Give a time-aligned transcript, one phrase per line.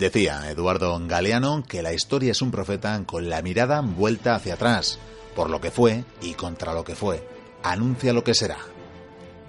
[0.00, 4.98] Decía Eduardo Galeano que la historia es un profeta con la mirada vuelta hacia atrás,
[5.36, 7.22] por lo que fue y contra lo que fue.
[7.62, 8.56] Anuncia lo que será.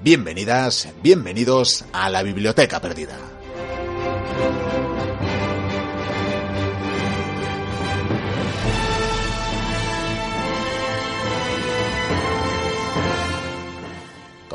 [0.04, 3.18] Bienvenidas, bienvenidos a la Biblioteca Perdida.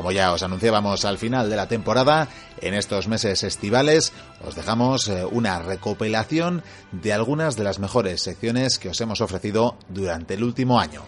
[0.06, 2.28] Como ya os anunciábamos al final de la temporada,
[2.60, 4.12] en estos meses estivales
[4.46, 9.76] os dejamos eh, una recopilación de algunas de las mejores secciones que os hemos ofrecido
[9.88, 11.02] durante el último año.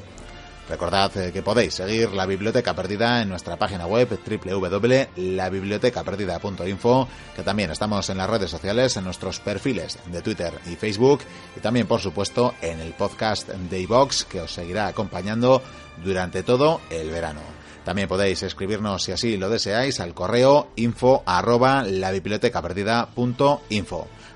[0.68, 7.70] Recordad eh, que podéis seguir la Biblioteca Perdida en nuestra página web www.labibliotecaperdida.info, que también
[7.70, 11.20] estamos en las redes sociales, en nuestros perfiles de Twitter y Facebook,
[11.56, 13.86] y también, por supuesto, en el podcast de
[14.28, 15.62] que os seguirá acompañando
[16.02, 17.57] durante todo el verano.
[17.88, 21.86] También podéis escribirnos, si así lo deseáis, al correo info arroba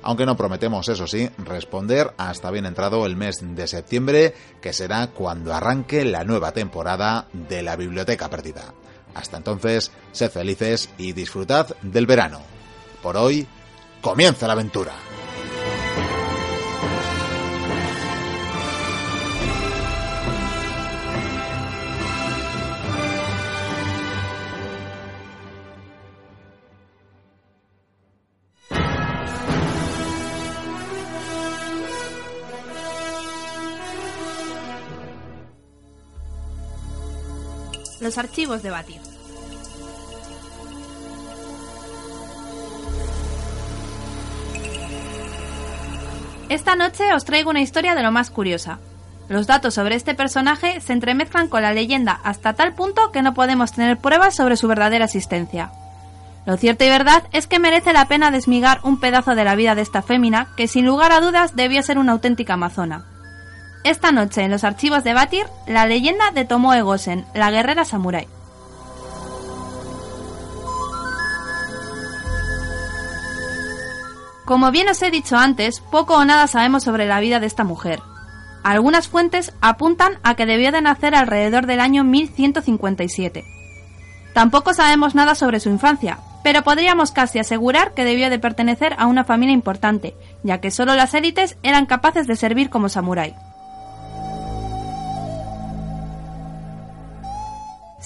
[0.03, 5.08] Aunque no prometemos, eso sí, responder hasta bien entrado el mes de septiembre, que será
[5.08, 8.73] cuando arranque la nueva temporada de la Biblioteca Perdida.
[9.12, 12.41] Hasta entonces, sed felices y disfrutad del verano.
[13.03, 13.47] Por hoy,
[14.00, 14.95] comienza la aventura.
[38.12, 39.00] Los archivos de Batir.
[46.50, 48.80] Esta noche os traigo una historia de lo más curiosa.
[49.30, 53.33] Los datos sobre este personaje se entremezclan con la leyenda hasta tal punto que no
[53.33, 55.73] podemos tener pruebas sobre su verdadera existencia.
[56.44, 59.74] Lo cierto y verdad es que merece la pena desmigar un pedazo de la vida
[59.74, 63.06] de esta fémina que sin lugar a dudas debió ser una auténtica amazona.
[63.85, 68.29] Esta noche en los archivos de Batir, la leyenda de Tomoe Gosen, la guerrera samurái.
[74.45, 77.65] Como bien os he dicho antes, poco o nada sabemos sobre la vida de esta
[77.65, 78.01] mujer.
[78.63, 83.45] Algunas fuentes apuntan a que debió de nacer alrededor del año 1157.
[84.33, 89.07] Tampoco sabemos nada sobre su infancia, pero podríamos casi asegurar que debió de pertenecer a
[89.07, 93.35] una familia importante, ya que solo las élites eran capaces de servir como samurái.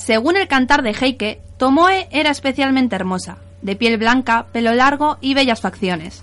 [0.06, 5.34] Según el cantar de Heike, Tomoe era especialmente hermosa, de piel blanca, pelo largo y
[5.34, 6.22] bellas facciones.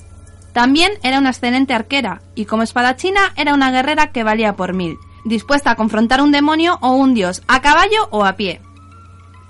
[0.53, 4.95] También era una excelente arquera, y como espadachina era una guerrera que valía por mil,
[5.25, 8.61] dispuesta a confrontar un demonio o un dios, a caballo o a pie.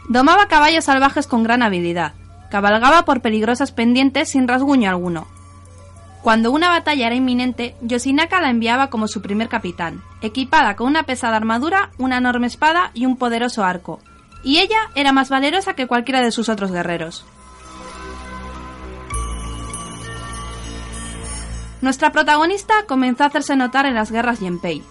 [0.10, 2.14] Domaba caballos salvajes con gran habilidad,
[2.50, 5.28] cabalgaba por peligrosas pendientes sin rasguño alguno.
[6.24, 11.04] Cuando una batalla era inminente, Yoshinaka la enviaba como su primer capitán, equipada con una
[11.04, 14.00] pesada armadura, una enorme espada y un poderoso arco,
[14.44, 17.26] y ella era más valerosa que cualquiera de sus otros guerreros.
[21.82, 24.84] Nuestra protagonista comenzó a hacerse notar en las guerras Yenpei,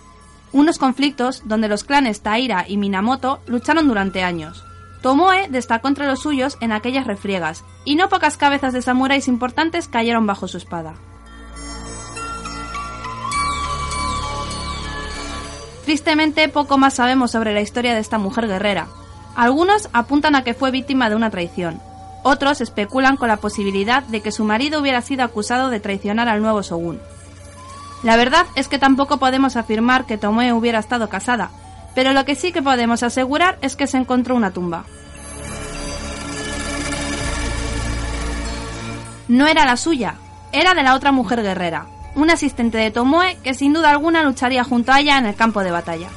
[0.53, 4.65] unos conflictos donde los clanes Taira y Minamoto lucharon durante años.
[5.01, 9.89] Tomoe destacó entre los suyos en aquellas refriegas, y no pocas cabezas de samuráis importantes
[9.89, 10.95] cayeron bajo su espada.
[15.85, 18.87] Tristemente, poco más sabemos sobre la historia de esta mujer guerrera,
[19.35, 21.81] algunos apuntan a que fue víctima de una traición.
[22.23, 26.43] Otros especulan con la posibilidad de que su marido hubiera sido acusado de traicionar al
[26.43, 27.01] nuevo shogun.
[28.03, 31.51] La verdad es que tampoco podemos afirmar que Tomoe hubiera estado casada,
[31.95, 34.85] pero lo que sí que podemos asegurar es que se encontró una tumba.
[39.29, 40.17] No era la suya,
[40.53, 44.65] era de la otra mujer guerrera, un asistente de Tomoe que sin duda alguna lucharía
[44.65, 46.09] junto a ella en el campo de batalla.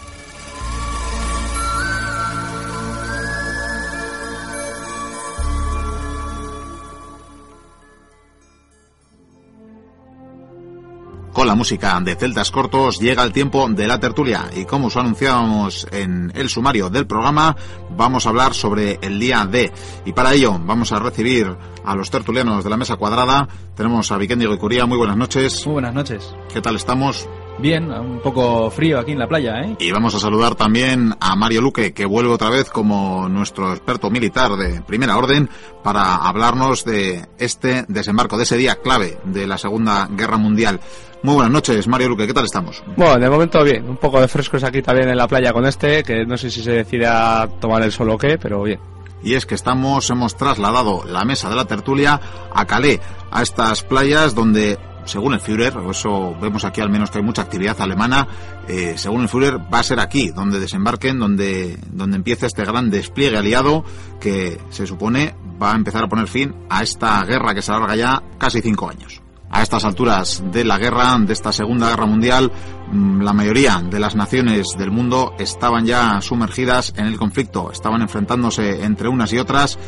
[11.45, 14.97] Con la música de Celtas Cortos llega el tiempo de la tertulia y como os
[14.97, 17.55] anunciábamos en el sumario del programa,
[17.91, 19.71] vamos a hablar sobre el día D.
[20.05, 21.55] Y para ello vamos a recibir
[21.85, 23.47] a los tertulianos de la mesa cuadrada.
[23.75, 25.63] Tenemos a Vikendi Goicuría, muy buenas noches.
[25.67, 26.35] Muy buenas noches.
[26.51, 27.29] ¿Qué tal estamos?
[27.57, 29.75] Bien, un poco frío aquí en la playa, ¿eh?
[29.79, 34.09] Y vamos a saludar también a Mario Luque, que vuelve otra vez como nuestro experto
[34.09, 35.49] militar de primera orden
[35.81, 40.81] para hablarnos de este desembarco, de ese día clave de la Segunda Guerra Mundial.
[41.23, 42.83] Muy buenas noches, Mario Luque, ¿qué tal estamos?
[42.97, 46.03] Bueno, de momento bien, un poco de frescos aquí también en la playa con este,
[46.03, 48.79] que no sé si se decide a tomar el sol o qué, pero bien
[49.23, 52.21] y es que estamos, hemos trasladado la mesa de la tertulia
[52.53, 57.19] a Calais, a estas playas donde según el Führer, eso vemos aquí al menos que
[57.19, 58.27] hay mucha actividad alemana,
[58.67, 62.89] eh, según el Führer va a ser aquí donde desembarquen, donde, donde empieza este gran
[62.89, 63.83] despliegue aliado
[64.19, 67.95] que se supone va a empezar a poner fin a esta guerra que se alarga
[67.95, 69.21] ya casi cinco años.
[69.49, 72.51] A estas alturas de la guerra, de esta Segunda Guerra Mundial,
[72.91, 78.01] mm, la mayoría de las naciones del mundo estaban ya sumergidas en el conflicto, estaban
[78.01, 79.79] enfrentándose entre unas y otras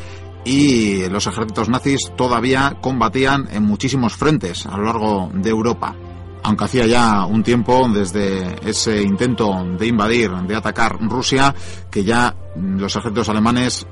[0.43, 5.95] y los ejércitos nazis todavía combatían en muchísimos frentes a lo largo de Europa.
[6.43, 11.53] Aunque hacía ya un tiempo desde ese intento de invadir, de atacar Rusia,
[11.91, 13.85] que ya los ejércitos alemanes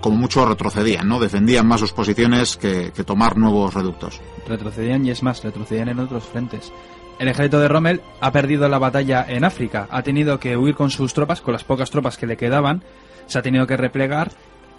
[0.00, 1.18] como mucho retrocedían, ¿no?
[1.18, 4.20] Defendían más sus posiciones que, tomar nuevos reductos.
[4.46, 6.72] Retrocedían y es más, retrocedían en otros frentes.
[7.18, 10.90] El ejército de Rommel ha perdido la batalla en África, ha tenido que huir con
[10.90, 12.84] sus tropas, con las pocas tropas que le quedaban,
[13.26, 14.30] se ha tenido que replegar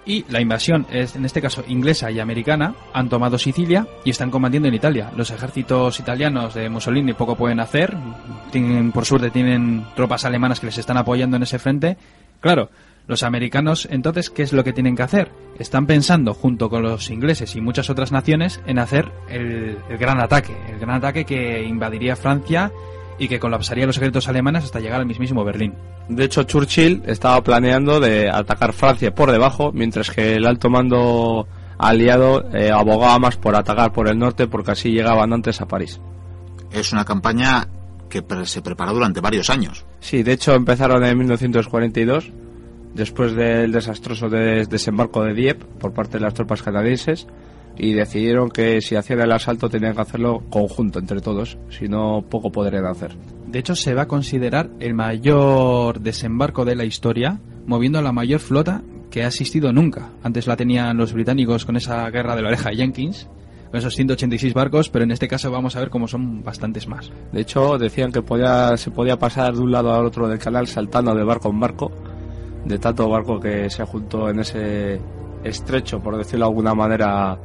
[0.07, 4.31] y la invasión es en este caso inglesa y americana han tomado Sicilia y están
[4.31, 5.11] combatiendo en Italia.
[5.15, 7.95] Los ejércitos italianos de Mussolini poco pueden hacer,
[8.51, 11.97] tienen, por suerte tienen tropas alemanas que les están apoyando en ese frente.
[12.39, 12.69] Claro,
[13.05, 15.31] los americanos entonces ¿qué es lo que tienen que hacer?
[15.59, 20.55] Están pensando junto con los ingleses y muchas otras naciones en hacer el, gran ataque,
[20.69, 22.71] el gran ataque que invadiría Francia
[23.19, 25.73] y que colapsaría los ejércitos alemanes hasta llegar al mismísimo Berlín.
[26.07, 31.47] De hecho, Churchill estaba planeando de atacar Francia por debajo, mientras que el alto mando
[31.77, 35.99] aliado eh, abogaba más por atacar por el norte porque así llegaban antes a París.
[36.71, 37.67] Es una campaña
[38.09, 39.85] que se preparó durante varios años.
[39.99, 42.31] Sí, de hecho empezaron en 1942,
[42.93, 47.27] después del desastroso desembarco de Dieppe por parte de las tropas canadienses
[47.77, 52.23] y decidieron que si hacían el asalto tenían que hacerlo conjunto entre todos, si no
[52.27, 53.15] poco podrían hacer.
[53.47, 58.39] De hecho, se va a considerar el mayor desembarco de la historia, moviendo la mayor
[58.39, 60.09] flota que ha existido nunca.
[60.23, 63.29] Antes la tenían los británicos con esa guerra de la oreja de Jenkins,
[63.69, 67.11] con esos 186 barcos, pero en este caso vamos a ver cómo son bastantes más.
[67.31, 70.67] De hecho, decían que podía, se podía pasar de un lado al otro del canal
[70.67, 71.91] saltando de barco en barco,
[72.65, 74.99] de tanto barco que se juntó en ese
[75.43, 77.37] estrecho, por decirlo de alguna manera,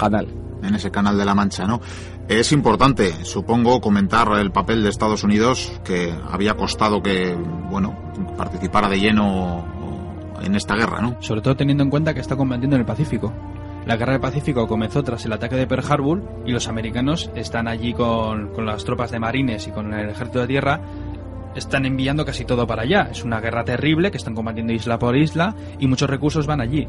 [0.00, 0.26] canal.
[0.62, 1.80] En ese canal de la Mancha, ¿no?
[2.28, 7.34] Es importante, supongo, comentar el papel de Estados Unidos, que había costado que,
[7.70, 7.96] bueno,
[8.36, 9.64] participara de lleno
[10.42, 11.16] en esta guerra, ¿no?
[11.20, 13.32] Sobre todo teniendo en cuenta que está combatiendo en el Pacífico.
[13.86, 17.66] La guerra del Pacífico comenzó tras el ataque de Pearl Harbor y los americanos están
[17.66, 20.80] allí con, con las tropas de marines y con el ejército de tierra
[21.54, 23.08] están enviando casi todo para allá.
[23.10, 26.86] Es una guerra terrible que están combatiendo isla por isla y muchos recursos van allí.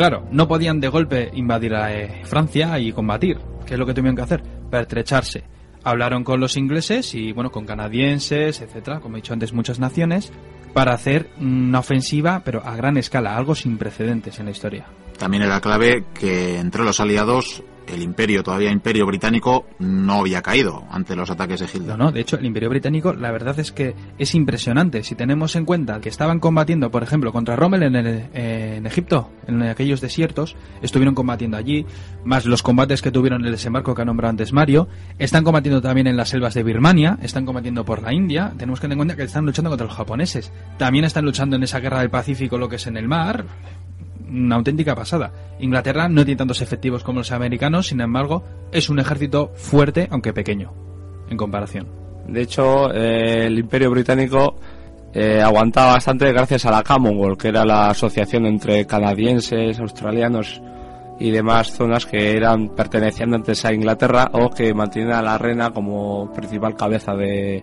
[0.00, 3.38] Claro, no podían de golpe invadir a eh, Francia y combatir.
[3.66, 4.42] ¿Qué es lo que tuvieron que hacer?
[4.70, 5.44] Pertrecharse.
[5.84, 10.32] Hablaron con los ingleses y, bueno, con canadienses, etcétera, como he dicho antes, muchas naciones,
[10.72, 14.86] para hacer una ofensiva, pero a gran escala, algo sin precedentes en la historia.
[15.18, 20.84] También era clave que entre los aliados el imperio, todavía imperio británico, no había caído
[20.90, 21.88] ante los ataques de Hitler.
[21.88, 25.02] No, no, de hecho, el imperio británico, la verdad es que es impresionante.
[25.02, 29.62] Si tenemos en cuenta que estaban combatiendo, por ejemplo, contra Rommel en, en Egipto, en
[29.62, 31.86] aquellos desiertos, estuvieron combatiendo allí,
[32.24, 35.80] más los combates que tuvieron en el desembarco que ha nombrado antes Mario, están combatiendo
[35.80, 38.98] también en las selvas de Birmania, están combatiendo por la India, tenemos que tener en
[38.98, 42.58] cuenta que están luchando contra los japoneses, también están luchando en esa guerra del Pacífico,
[42.58, 43.44] lo que es en el mar,
[44.30, 45.32] una auténtica pasada.
[45.58, 50.32] Inglaterra no tiene tantos efectivos como los americanos, sin embargo, es un ejército fuerte, aunque
[50.32, 50.72] pequeño,
[51.28, 51.88] en comparación.
[52.26, 54.56] De hecho, eh, el Imperio Británico
[55.12, 60.62] eh, aguantaba bastante gracias a la Commonwealth, que era la asociación entre canadienses, australianos
[61.18, 66.32] y demás zonas que eran pertenecientes a Inglaterra o que mantenían a la reina como
[66.32, 67.62] principal cabeza de,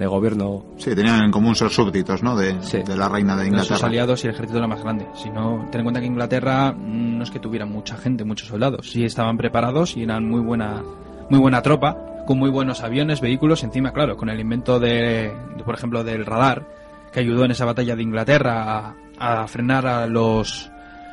[0.00, 0.64] de gobierno.
[0.78, 2.36] Sí, tenían en común ser súbditos, ¿no?
[2.36, 3.76] De, de la reina de Inglaterra.
[3.76, 5.06] Sus aliados y el ejército era más grande.
[5.14, 8.48] Si no, ten en cuenta que Inglaterra mm, no es que tuviera mucha gente, muchos
[8.48, 8.90] soldados.
[8.90, 10.82] Sí estaban preparados y eran muy buena,
[11.28, 13.62] muy buena tropa, con muy buenos aviones, vehículos.
[13.62, 15.32] Encima, claro, con el invento de,
[15.64, 16.66] por ejemplo, del radar,
[17.12, 20.70] que ayudó en esa batalla de Inglaterra a, a frenar a los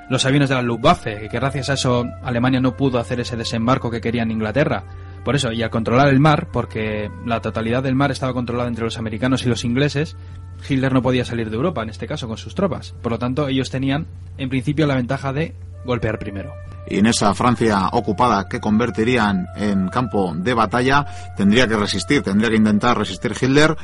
[0.10, 3.92] los aviones de la Luftwaffe, que gracias a eso Alemania no pudo hacer ese desembarco
[3.92, 4.86] que quería en Inglaterra
[5.28, 8.86] Por eso, y al controlar el mar, porque la totalidad del mar estaba controlada entre
[8.86, 10.16] los americanos y los ingleses,
[10.70, 12.96] Hitler no podía salir de Europa, en este caso, con sus tropas.
[13.02, 14.08] Por lo tanto, ellos tenían,
[14.38, 15.54] en principio, la ventaja de
[15.84, 16.54] golpear primero.
[16.90, 21.06] Y en esa Francia ocupada que convertirían en campo de batalla,
[21.36, 23.76] tendría que resistir, tendría que intentar resistir Hitler,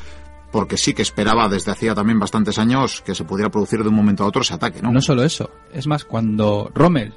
[0.49, 3.95] porque sí que esperaba desde hacía también bastantes años que se pudiera producir de un
[3.95, 4.93] momento a otro ese ataque, ¿no?
[4.93, 7.13] No solo eso, es más, cuando Rommel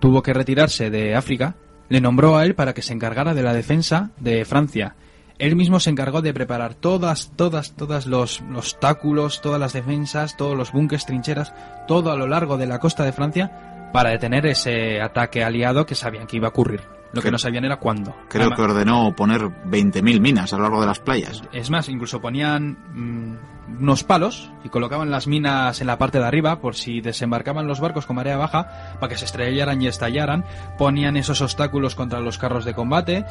[0.00, 1.54] tuvo que retirarse de África,
[1.88, 4.94] le nombró a él para que se encargara de la defensa de Francia.
[5.38, 10.36] Él mismo se encargó de preparar todas, todas, todas los, los obstáculos, todas las defensas,
[10.36, 11.54] todos los bunkers, trincheras,
[11.86, 15.94] todo a lo largo de la costa de Francia para detener ese ataque aliado que
[15.94, 16.97] sabían que iba a ocurrir.
[17.12, 18.14] Lo que no sabían era cuándo.
[18.28, 21.42] Creo Además- que ordenó poner 20.000 minas a lo largo de las playas.
[21.52, 26.26] Es más, incluso ponían mm, unos palos y colocaban las minas en la parte de
[26.26, 30.44] arriba por si desembarcaban los barcos con marea baja para que se estrellaran y estallaran.
[30.76, 33.24] Ponían esos obstáculos contra los carros de combate.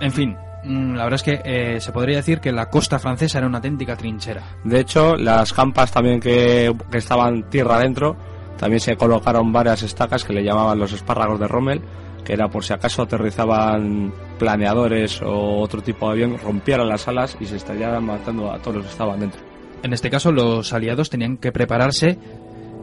[0.00, 3.38] En fin, mm, la verdad es que eh, se podría decir que la costa francesa
[3.38, 4.42] era una auténtica trinchera.
[4.64, 8.16] De hecho, las campas también que, que estaban tierra adentro,
[8.58, 11.80] también se colocaron varias estacas que le llamaban los espárragos de Rommel,
[12.24, 17.36] que era por si acaso aterrizaban planeadores o otro tipo de avión, rompieran las alas
[17.40, 19.40] y se estallaran matando a todos los que estaban dentro.
[19.82, 22.18] En este caso, los aliados tenían que prepararse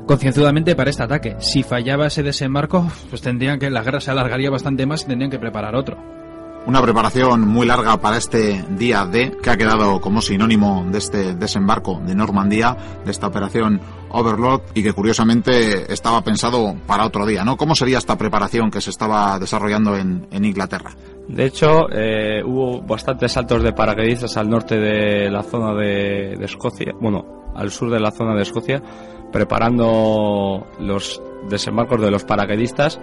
[0.05, 1.36] concienzudamente para este ataque.
[1.39, 5.31] Si fallaba ese desembarco, pues tendrían que la guerra se alargaría bastante más y tendrían
[5.31, 6.21] que preparar otro.
[6.63, 11.34] Una preparación muy larga para este día D, que ha quedado como sinónimo de este
[11.34, 17.44] desembarco de Normandía, de esta operación Overlord, y que curiosamente estaba pensado para otro día,
[17.44, 17.58] ¿no?
[17.58, 20.91] ¿Cómo sería esta preparación que se estaba desarrollando en, en Inglaterra?
[21.27, 26.46] De hecho, eh, hubo bastantes saltos de paracaidistas al norte de la zona de, de
[26.46, 28.84] Escocia, bueno, al sur de la zona de Escocia,
[29.32, 33.00] preparando los desembarcos de los paracaidistas.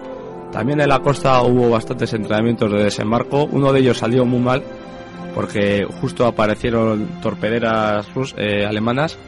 [0.53, 3.45] También en la costa hubo bastantes entrenamientos de desembarco.
[3.45, 4.63] Uno de ellos salió muy mal
[5.35, 9.19] porque justo aparecieron torpederas eh, alemanas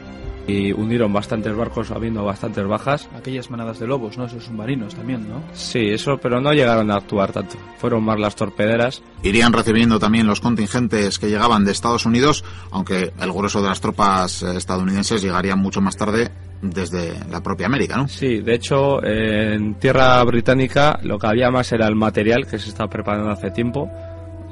[0.47, 3.09] y hundieron bastantes barcos habiendo bastantes bajas.
[3.15, 4.25] Aquellas manadas de lobos, ¿no?
[4.25, 5.41] Esos submarinos también, ¿no?
[5.53, 7.57] Sí, eso, pero no llegaron a actuar tanto.
[7.77, 9.01] Fueron más las torpederas.
[9.23, 13.81] Irían recibiendo también los contingentes que llegaban de Estados Unidos, aunque el grueso de las
[13.81, 16.31] tropas eh, estadounidenses llegarían mucho más tarde
[16.61, 18.07] desde la propia América, ¿no?
[18.07, 22.69] Sí, de hecho, en tierra británica lo que había más era el material que se
[22.69, 23.89] estaba preparando hace tiempo.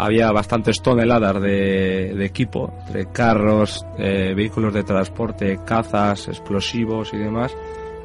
[0.01, 7.17] Había bastantes toneladas de, de equipo, entre carros, eh, vehículos de transporte, cazas, explosivos y
[7.17, 7.53] demás.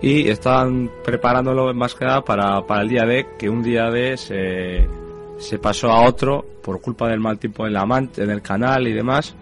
[0.02, 4.16] Y estaban preparándolo más que nada para, para el día D, que un día D
[4.16, 4.88] se,
[5.38, 8.86] se pasó a otro por culpa del mal tiempo en la man- en el canal
[8.88, 9.34] y demás.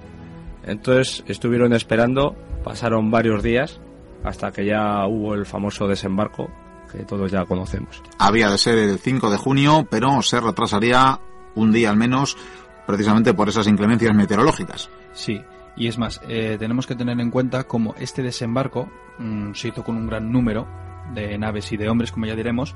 [0.64, 3.80] Entonces estuvieron esperando, pasaron varios días
[4.22, 6.48] hasta que ya hubo el famoso desembarco
[6.92, 8.02] que todos ya conocemos.
[8.18, 11.18] Había de ser el 5 de junio, pero se retrasaría
[11.54, 12.36] un día al menos,
[12.86, 14.90] precisamente por esas inclemencias meteorológicas.
[15.12, 15.40] Sí,
[15.76, 19.82] y es más, eh, tenemos que tener en cuenta como este desembarco mm, se hizo
[19.82, 20.66] con un gran número
[21.14, 22.74] de naves y de hombres, como ya diremos,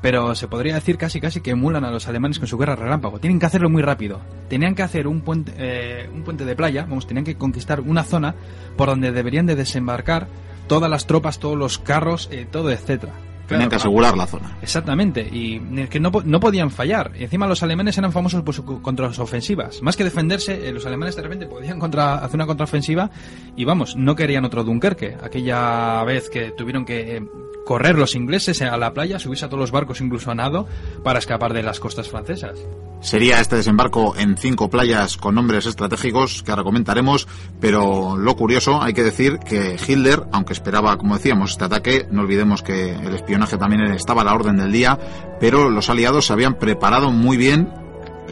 [0.00, 3.18] pero se podría decir casi casi que emulan a los alemanes con su guerra relámpago.
[3.18, 4.20] Tienen que hacerlo muy rápido.
[4.48, 8.04] Tenían que hacer un puente, eh, un puente de playa, vamos, tenían que conquistar una
[8.04, 8.34] zona
[8.76, 10.28] por donde deberían de desembarcar
[10.68, 13.12] todas las tropas, todos los carros, eh, todo, etcétera.
[13.48, 14.56] Tenían que Claro, asegurar la zona.
[14.62, 17.12] Exactamente, y es que no, no podían fallar.
[17.18, 19.82] Y encima los alemanes eran famosos por sus co- contraofensivas.
[19.82, 23.10] Más que defenderse, eh, los alemanes de repente podían contra, hacer una contraofensiva
[23.56, 25.16] y vamos, no querían otro Dunkerque.
[25.22, 27.22] Aquella vez que tuvieron que eh,
[27.64, 30.66] correr los ingleses a la playa, subirse a todos los barcos incluso a nado
[31.02, 32.58] para escapar de las costas francesas.
[33.00, 37.28] Sería este desembarco en cinco playas con nombres estratégicos que ahora comentaremos,
[37.60, 42.22] pero lo curioso, hay que decir que Hitler, aunque esperaba, como decíamos, este ataque, no
[42.22, 44.98] olvidemos que el espionaje también estaba a la orden del día,
[45.40, 47.72] pero los aliados se habían preparado muy bien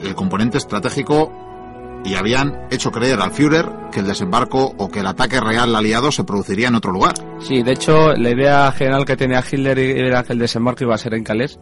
[0.03, 1.33] el componente estratégico
[2.05, 6.13] y habían hecho creer al Führer que el desembarco o que el ataque real aliado
[6.13, 7.15] se produciría en otro lugar.
[7.41, 10.99] Sí, de hecho, la idea general que tenía Hitler era que el desembarco iba a
[10.99, 11.59] ser en Calais.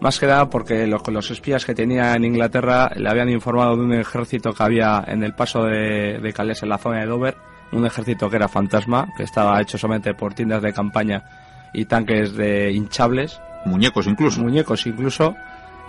[0.00, 3.82] Más que nada porque los, los espías que tenía en Inglaterra le habían informado de
[3.82, 7.36] un ejército que había en el paso de, de Calais en la zona de Dover,
[7.72, 11.24] un ejército que era fantasma, que estaba hecho solamente por tiendas de campaña
[11.72, 14.40] y tanques de hinchables, Muñecos incluso.
[14.42, 15.34] muñecos incluso,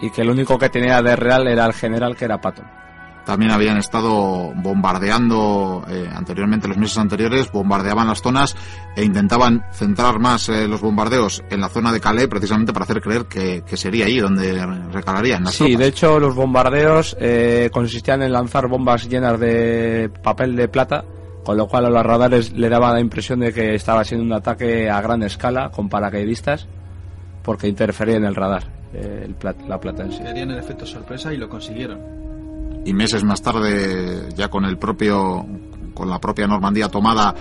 [0.02, 2.66] y que lo único que tenía de real era el general que era Patton.
[3.26, 8.54] También habían estado bombardeando eh, anteriormente, los meses anteriores, bombardeaban las zonas
[8.98, 13.02] e intentaban centrar más eh, los bombardeos en la zona de Calais precisamente para hacer
[13.02, 15.80] creer que, que sería ahí donde recalarían las Sí, tropas.
[15.80, 21.06] de hecho los bombardeos eh, consistían en lanzar bombas llenas de papel de plata,
[21.44, 24.34] con lo cual a los radares le daba la impresión de que estaba siendo un
[24.34, 26.68] ataque a gran escala con paracaidistas,
[27.44, 30.20] porque interfería en el radar eh, el plat- la plata en sí.
[30.24, 32.00] Querían el efecto sorpresa y lo consiguieron.
[32.86, 35.46] y meses más tarde, ya con el propio,
[35.94, 37.34] con la propia Normandía tomada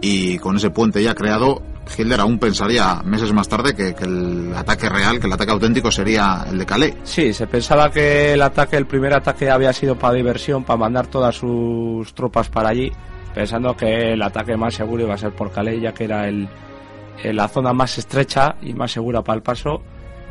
[0.00, 1.62] y con ese puente ya creado,
[1.98, 5.90] Hitler aún pensaría meses más tarde que, que, el ataque real, que el ataque auténtico
[5.90, 6.94] sería el de Calais.
[7.02, 11.06] Sí, se pensaba que el ataque, el primer ataque había sido para diversión, para mandar
[11.08, 12.92] todas sus tropas para allí,
[13.34, 16.48] pensando que el ataque más seguro iba a ser por Calais, ya que era el,
[17.24, 19.82] la zona más estrecha y más segura para el paso,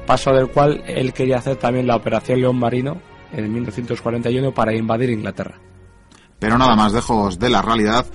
[0.06, 2.98] paso del cual él quería hacer también la operación León Marino
[3.32, 5.60] en 1941 para invadir Inglaterra.
[6.40, 8.06] Pero nada más lejos de la realidad,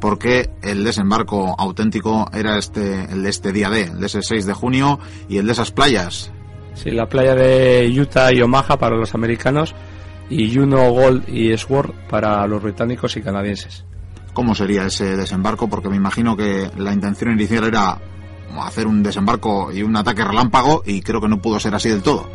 [0.00, 4.46] porque el desembarco auténtico era este, el de este día D, el de ese 6
[4.46, 6.32] de junio y el de esas playas.
[6.74, 9.74] Sí, la playa de Utah y Omaha para los americanos
[10.30, 13.84] y Juno, Gold y Sword para los británicos y canadienses.
[14.32, 15.68] ¿Cómo sería ese desembarco?
[15.68, 17.98] Porque me imagino que la intención inicial era
[18.60, 22.02] hacer un desembarco y un ataque relámpago y creo que no pudo ser así del
[22.02, 22.28] todo.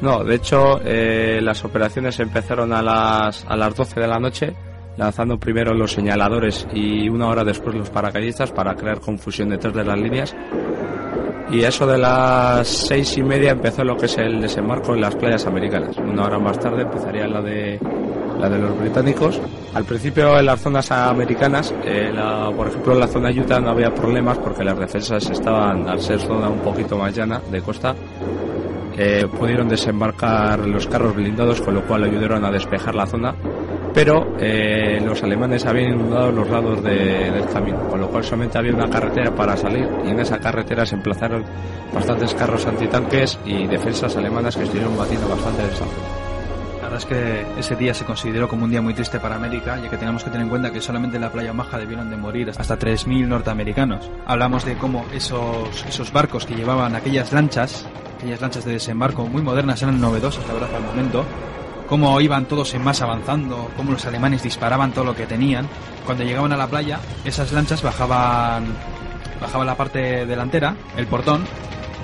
[0.00, 4.54] No, de hecho eh, las operaciones empezaron a las, a las 12 de la noche
[4.96, 9.84] lanzando primero los señaladores y una hora después los paracaidistas para crear confusión detrás de
[9.84, 10.36] las líneas.
[11.50, 15.14] Y eso de las seis y media empezó lo que es el desembarco en las
[15.14, 15.96] playas americanas.
[15.98, 17.78] Una hora más tarde empezaría la de
[18.38, 19.40] la de los británicos.
[19.74, 23.70] Al principio en las zonas americanas, eh, la, por ejemplo en la zona Utah no
[23.70, 27.94] había problemas porque las defensas estaban, al ser zona un poquito más llana de costa,
[28.96, 33.34] eh, pudieron desembarcar los carros blindados, con lo cual ayudaron a despejar la zona
[33.94, 38.74] pero eh, los alemanes habían inundado los lados del camino, con lo cual solamente había
[38.74, 41.44] una carretera para salir y en esa carretera se emplazaron
[41.94, 45.84] bastantes carros antitanques y defensas alemanas que estuvieron batiendo bastante de esa
[46.84, 49.78] La verdad es que ese día se consideró como un día muy triste para América,
[49.82, 52.18] ya que tenemos que tener en cuenta que solamente en la playa Maja debieron de
[52.18, 54.10] morir hasta 3.000 norteamericanos.
[54.26, 57.86] Hablamos de cómo esos, esos barcos que llevaban aquellas lanchas,
[58.18, 61.24] aquellas lanchas de desembarco muy modernas, eran novedosas, la verdad, al momento,
[61.88, 65.66] cómo iban todos en más avanzando, cómo los alemanes disparaban todo lo que tenían.
[66.04, 68.66] Cuando llegaban a la playa, esas lanchas bajaban,
[69.40, 71.46] bajaban la parte delantera, el portón,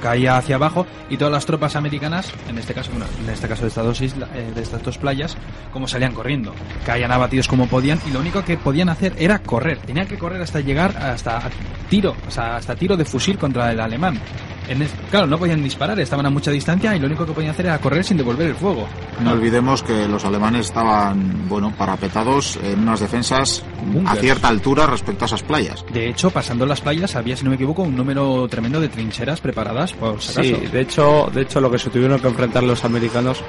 [0.01, 3.69] caía hacia abajo y todas las tropas americanas, en este caso, en este caso de
[3.69, 5.37] estas dos islas, eh, de estas dos playas,
[5.73, 9.79] como salían corriendo, caían abatidos como podían y lo único que podían hacer era correr.
[9.79, 11.43] Tenían que correr hasta llegar hasta
[11.89, 14.21] tiro, o sea, hasta tiro de fusil contra el alemán
[15.11, 17.79] claro, no podían disparar, estaban a mucha distancia y lo único que podían hacer era
[17.79, 18.87] correr sin devolver el fuego.
[19.23, 23.65] No olvidemos que los alemanes estaban, bueno, parapetados en unas defensas
[24.07, 25.85] a cierta altura respecto a esas playas.
[25.93, 29.41] De hecho, pasando las playas había, si no me equivoco, un número tremendo de trincheras
[29.41, 32.85] preparadas por si Sí, de hecho, de hecho lo que se tuvieron que enfrentar los
[32.85, 33.43] americanos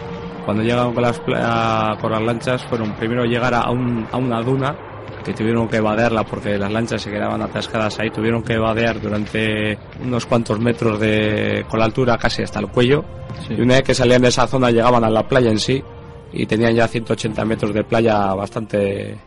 [0.45, 4.75] cuando llegaron con las, con las lanchas fueron primero llegar a, un, a una duna
[5.23, 9.77] que tuvieron que vadearla porque las lanchas se quedaban atascadas ahí, tuvieron que vadear durante
[10.03, 13.05] unos cuantos metros de, con la altura casi hasta el cuello.
[13.49, 15.83] Y una vez que salían de esa zona llegaban a la playa en sí
[16.33, 19.19] y tenían ya 180 metros de playa bastante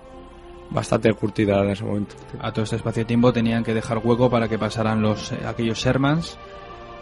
[0.70, 2.16] bastante curtida en ese momento.
[2.40, 5.38] A todo este espacio de tiempo tenían que dejar hueco para que pasaran los eh,
[5.46, 6.38] aquellos Shermans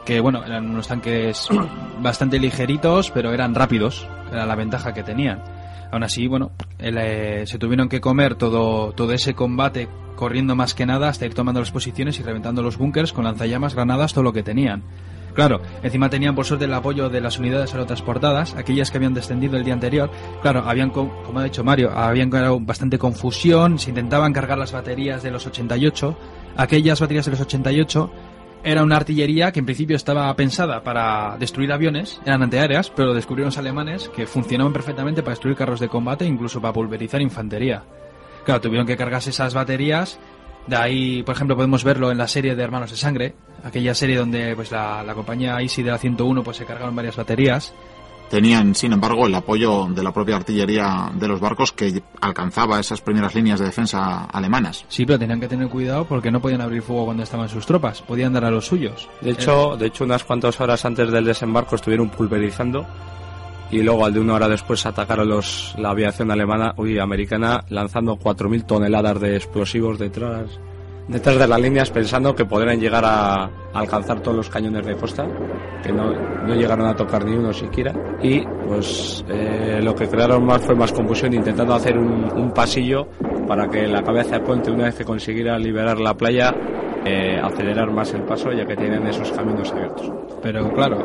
[0.05, 1.49] que bueno, eran unos tanques
[2.01, 5.43] bastante ligeritos, pero eran rápidos, era la ventaja que tenían.
[5.91, 10.87] Aún así, bueno, eh, se tuvieron que comer todo, todo ese combate corriendo más que
[10.87, 14.33] nada hasta ir tomando las posiciones y reventando los búnkers con lanzallamas, granadas, todo lo
[14.33, 14.83] que tenían.
[15.35, 19.57] Claro, encima tenían por suerte el apoyo de las unidades aerotransportadas, aquellas que habían descendido
[19.57, 20.11] el día anterior.
[20.43, 25.23] Claro, habían, como ha dicho Mario, habían creado bastante confusión, se intentaban cargar las baterías
[25.23, 26.17] de los 88.
[26.57, 28.11] Aquellas baterías de los 88
[28.65, 33.49] era una artillería que en principio estaba pensada para destruir aviones, eran antiaéreas, pero descubrieron
[33.49, 37.83] los alemanes que funcionaban perfectamente para destruir carros de combate e incluso para pulverizar infantería.
[38.45, 40.19] Claro, tuvieron que cargarse esas baterías.
[40.67, 44.17] De ahí, por ejemplo, podemos verlo en la serie de Hermanos de Sangre, aquella serie
[44.17, 47.75] donde pues la, la compañía ISI de la 101 pues se cargaron varias baterías
[48.33, 53.03] tenían, sin embargo, el apoyo de la propia artillería de los barcos que alcanzaba esas
[53.03, 54.87] primeras líneas de defensa alemanas.
[54.89, 58.01] Sí, pero tenían que tener cuidado porque no podían abrir fuego cuando estaban sus tropas,
[58.01, 59.07] podían dar a los suyos.
[59.21, 62.87] De hecho, de hecho unas cuantas horas antes del desembarco estuvieron pulverizando
[63.71, 68.17] y luego al de una hora después atacaron los, la aviación alemana, uy, americana, lanzando
[68.17, 70.47] 4.000 toneladas de explosivos detrás
[71.09, 75.27] detrás de las líneas pensando que podrían llegar a, alcanzar todos los cañones de costa,
[75.83, 77.93] que no, no, llegaron a tocar ni uno siquiera.
[78.23, 83.09] Y pues eh, lo que crearon más fue más confusión intentando hacer un, pasillo
[83.49, 86.55] para que la cabeza de puente, una vez que consiguiera liberar la playa,
[87.05, 90.13] eh, acelerar más el paso ya que tienen esos caminos abiertos.
[90.43, 90.99] Pero claro,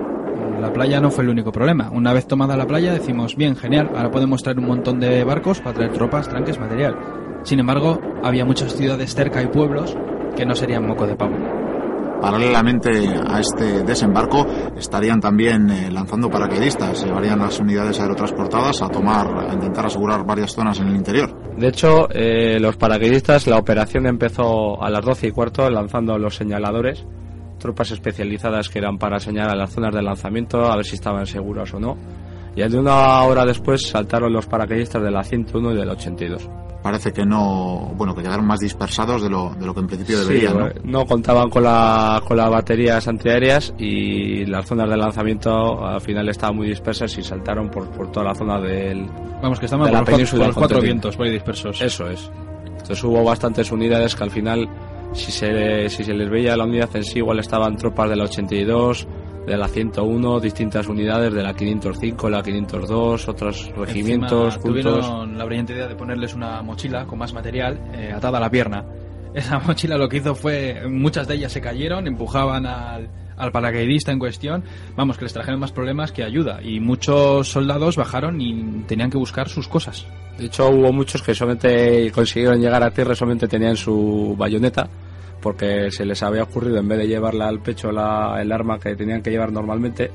[0.60, 1.90] la playa no fue el único problema.
[1.90, 5.62] Una vez tomada la playa decimos, bien, genial, ahora podemos traer un montón de barcos
[5.62, 6.98] para traer tropas, tranques, material
[7.48, 9.96] sin embargo, había muchas ciudades cerca y pueblos
[10.36, 11.38] que no serían moco de pavo.
[12.22, 12.90] paralelamente
[13.26, 19.54] a este desembarco estarían también eh, lanzando paracaidistas, llevarían las unidades aerotransportadas a tomar, a
[19.54, 21.34] intentar asegurar varias zonas en el interior.
[21.56, 26.36] De hecho, eh, los paracaidistas, la operación empezó a las 12 y cuarto lanzando los
[26.36, 27.06] señaladores,
[27.60, 31.74] tropas especializadas que eran para señalar las zonas de lanzamiento, a ver si estaban seguras
[31.74, 31.96] o no.
[32.58, 36.50] Y de una hora después saltaron los paracaidistas de la 101 y del 82
[36.88, 40.20] parece que no, bueno, que quedaron más dispersados de lo, de lo que en principio
[40.20, 40.58] deberían.
[40.58, 40.70] ¿no?
[40.86, 41.06] ¿no?
[41.06, 46.56] contaban con, la, con las baterías antiaéreas y las zonas de lanzamiento al final estaban
[46.56, 49.06] muy dispersas y saltaron por, por toda la zona del.
[49.42, 51.82] Vamos, que estaban por, los, por los cuatro vientos muy dispersos.
[51.82, 52.32] Eso es.
[52.66, 54.70] Entonces hubo bastantes unidades que al final,
[55.12, 58.24] si se, si se les veía la unidad en sí, igual estaban tropas de la
[58.24, 59.06] 82,
[59.48, 65.46] de la 101, distintas unidades, de la 505, la 502, otros regimientos, Encima, Tuvieron la
[65.46, 68.84] brillante idea de ponerles una mochila con más material eh, atada a la pierna.
[69.34, 74.12] Esa mochila lo que hizo fue, muchas de ellas se cayeron, empujaban al, al paracaidista
[74.12, 74.66] en cuestión,
[74.98, 76.60] vamos, que les trajeron más problemas que ayuda.
[76.62, 80.06] Y muchos soldados bajaron y tenían que buscar sus cosas.
[80.38, 84.90] De hecho, hubo muchos que solamente consiguieron llegar a tierra, solamente tenían su bayoneta
[85.42, 88.96] porque se les había ocurrido en vez de llevarla al pecho la, el arma que
[88.96, 90.12] tenían que llevar normalmente,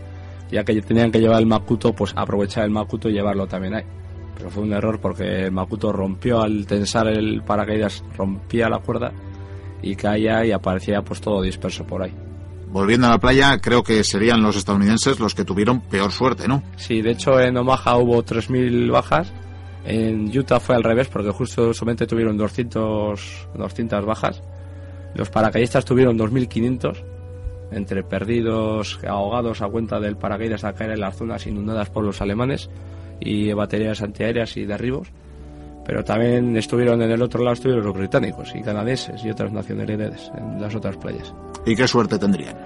[0.51, 3.85] ya que tenían que llevar el Makuto, pues aprovechar el Makuto y llevarlo también ahí.
[4.37, 9.13] Pero fue un error porque el Makuto rompió al tensar el paracaídas, rompía la cuerda
[9.83, 12.15] y caía y aparecía pues todo disperso por ahí.
[12.69, 16.63] Volviendo a la playa, creo que serían los estadounidenses los que tuvieron peor suerte, ¿no?
[16.77, 19.31] Sí, de hecho en Omaha hubo 3.000 bajas,
[19.85, 24.43] en Utah fue al revés porque justo solamente tuvieron 200, 200 bajas
[25.15, 27.03] los paracaidistas tuvieron 2.500,
[27.73, 32.21] entre perdidos, ahogados a cuenta del paracaídas a caer en las zonas inundadas por los
[32.21, 32.71] alemanes
[33.21, 35.09] y baterías antiaéreas y derribos.
[35.85, 40.31] Pero también estuvieron en el otro lado estuvieron los británicos y canadienses y otras nacionalidades
[40.37, 41.35] en las otras playas.
[41.67, 42.57] ¿Y qué suerte tendrían?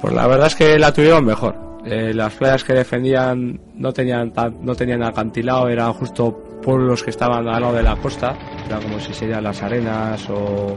[0.00, 1.56] Pues la verdad es que la tuvieron mejor.
[1.84, 7.46] Eh, las playas que defendían no tenían no tenían acantilado, eran justo pueblos que estaban
[7.46, 8.36] al lado de la costa,
[8.66, 10.76] era como si serían las arenas o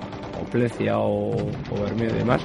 [0.57, 2.41] Plecia o, o Bermeo y demás.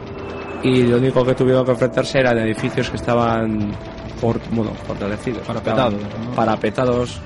[0.63, 3.73] Y lo único que tuvieron que enfrentarse eran edificios que estaban
[4.21, 6.35] por, bueno, fortalecidos, Parapetados, estaban ¿no?
[6.35, 7.21] parapetados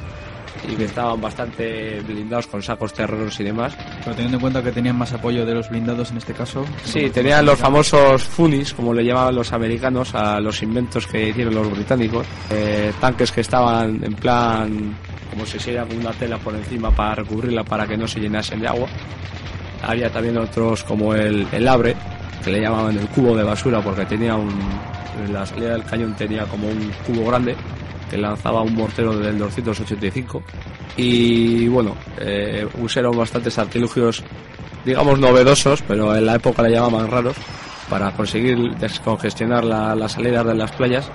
[0.68, 3.76] y que estaban bastante blindados con sacos terreros y demás.
[4.04, 6.64] Pero teniendo en cuenta que tenían más apoyo de los blindados en este caso.
[6.84, 11.54] Sí, tenían los famosos funis, como le llamaban los americanos a los inventos que hicieron
[11.54, 12.26] los británicos.
[12.50, 14.96] Eh, tanques que estaban en plan
[15.30, 18.60] como si se con una tela por encima para recubrirla para que no se llenasen
[18.60, 18.88] de agua.
[19.86, 21.96] Había también otros como el, el Abre,
[22.44, 24.50] que le llamaban el cubo de basura porque tenía un.
[25.24, 27.56] En la salida del cañón tenía como un cubo grande
[28.10, 30.42] que lanzaba un mortero del 285.
[30.96, 34.22] Y bueno, eh, usaron bastantes artilugios,
[34.84, 37.36] digamos novedosos, pero en la época le llamaban raros,
[37.88, 41.10] para conseguir descongestionar la- las salidas de las playas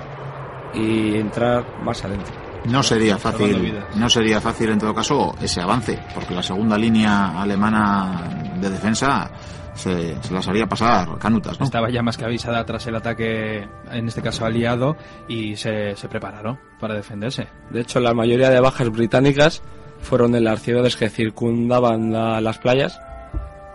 [0.73, 2.33] y entrar más adentro.
[2.65, 7.41] No sería fácil, no sería fácil en todo caso ese avance, porque la segunda línea
[7.41, 9.31] alemana de defensa
[9.73, 11.65] se, se las haría pasar canutas, ¿no?
[11.65, 14.95] Estaba ya más que avisada tras el ataque, en este caso aliado,
[15.27, 17.47] y se, se prepararon para defenderse.
[17.71, 19.61] De hecho, la mayoría de bajas británicas
[20.01, 22.99] fueron en las ciudades que circundaban la- las playas,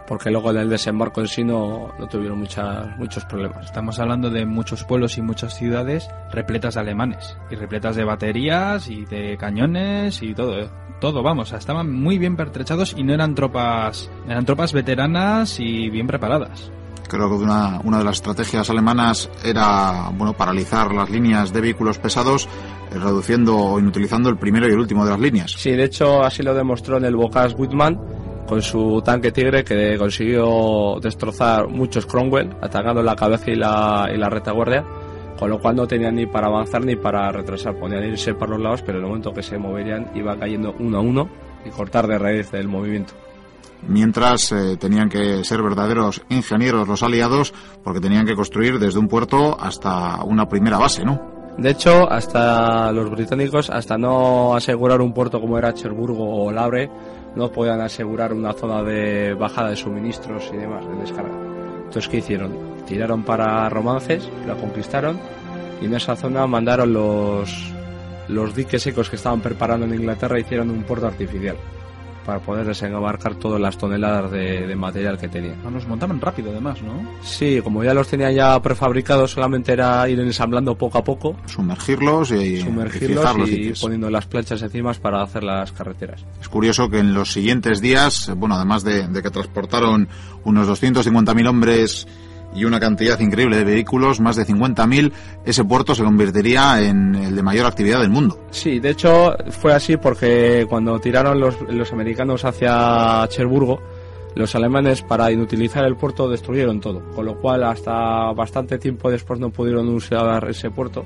[0.06, 3.66] porque luego en el desembarco en sí no, no tuvieron muchas, muchos problemas.
[3.66, 8.88] Estamos hablando de muchos pueblos y muchas ciudades repletas de alemanes, y repletas de baterías
[8.88, 10.68] y de cañones y todo, ¿eh?
[11.00, 15.60] todo, vamos, o sea, estaban muy bien pertrechados y no eran tropas, eran tropas veteranas
[15.60, 16.70] y bien preparadas.
[17.08, 21.98] Creo que una, una de las estrategias alemanas era bueno paralizar las líneas de vehículos
[21.98, 22.48] pesados,
[22.90, 25.52] eh, reduciendo o inutilizando el primero y el último de las líneas.
[25.52, 29.96] Sí, de hecho así lo demostró en el Bocas Whitman con su tanque Tigre que
[29.98, 34.84] consiguió destrozar muchos Cromwell atacando la cabeza y la, y la retaguardia,
[35.38, 38.60] con lo cual no tenían ni para avanzar ni para retrasar, podían irse para los
[38.60, 41.28] lados, pero en el momento que se moverían iba cayendo uno a uno
[41.64, 43.14] y cortar de raíz el movimiento.
[43.88, 47.52] Mientras eh, tenían que ser verdaderos ingenieros los aliados,
[47.84, 51.36] porque tenían que construir desde un puerto hasta una primera base, ¿no?
[51.58, 56.90] De hecho, hasta los británicos, hasta no asegurar un puerto como era Cherburgo o Labre,
[57.36, 61.36] no podían asegurar una zona de bajada de suministros y demás, de descarga.
[61.78, 62.52] Entonces, ¿qué hicieron?
[62.86, 65.20] Tiraron para Romances, la conquistaron,
[65.80, 67.72] y en esa zona mandaron los,
[68.28, 71.56] los diques secos que estaban preparando en Inglaterra, hicieron un puerto artificial
[72.26, 75.62] para poder desembarcar todas las toneladas de, de material que tenían.
[75.64, 77.08] Ah, Nos montaban rápido además, ¿no?
[77.22, 82.32] Sí, como ya los tenían ya prefabricados, solamente era ir ensamblando poco a poco Sumergirlos
[82.32, 86.24] y, sumergirlos y los y poniendo las planchas encima para hacer las carreteras.
[86.40, 90.08] Es curioso que en los siguientes días, bueno, además de, de que transportaron
[90.44, 92.08] unos 250.000 hombres
[92.54, 95.12] y una cantidad increíble de vehículos, más de 50.000,
[95.44, 98.38] ese puerto se convertiría en el de mayor actividad del mundo.
[98.50, 103.80] Sí, de hecho fue así porque cuando tiraron los, los americanos hacia Cherburgo,
[104.34, 109.40] los alemanes para inutilizar el puerto destruyeron todo, con lo cual hasta bastante tiempo después
[109.40, 111.04] no pudieron usar ese puerto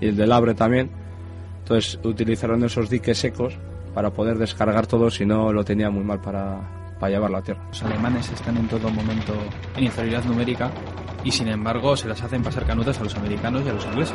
[0.00, 0.90] y el del Abre también.
[1.60, 3.56] Entonces utilizaron esos diques secos
[3.94, 7.60] para poder descargar todo, si no lo tenía muy mal para, para llevarlo a tierra.
[7.68, 9.34] Los alemanes están en todo momento
[9.76, 10.70] en inferioridad numérica
[11.24, 14.14] y sin embargo se las hacen pasar canutas a los americanos y a los ingleses.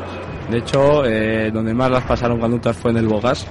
[0.49, 3.45] De hecho, eh, donde más las pasaron canutas fue en el Bogas,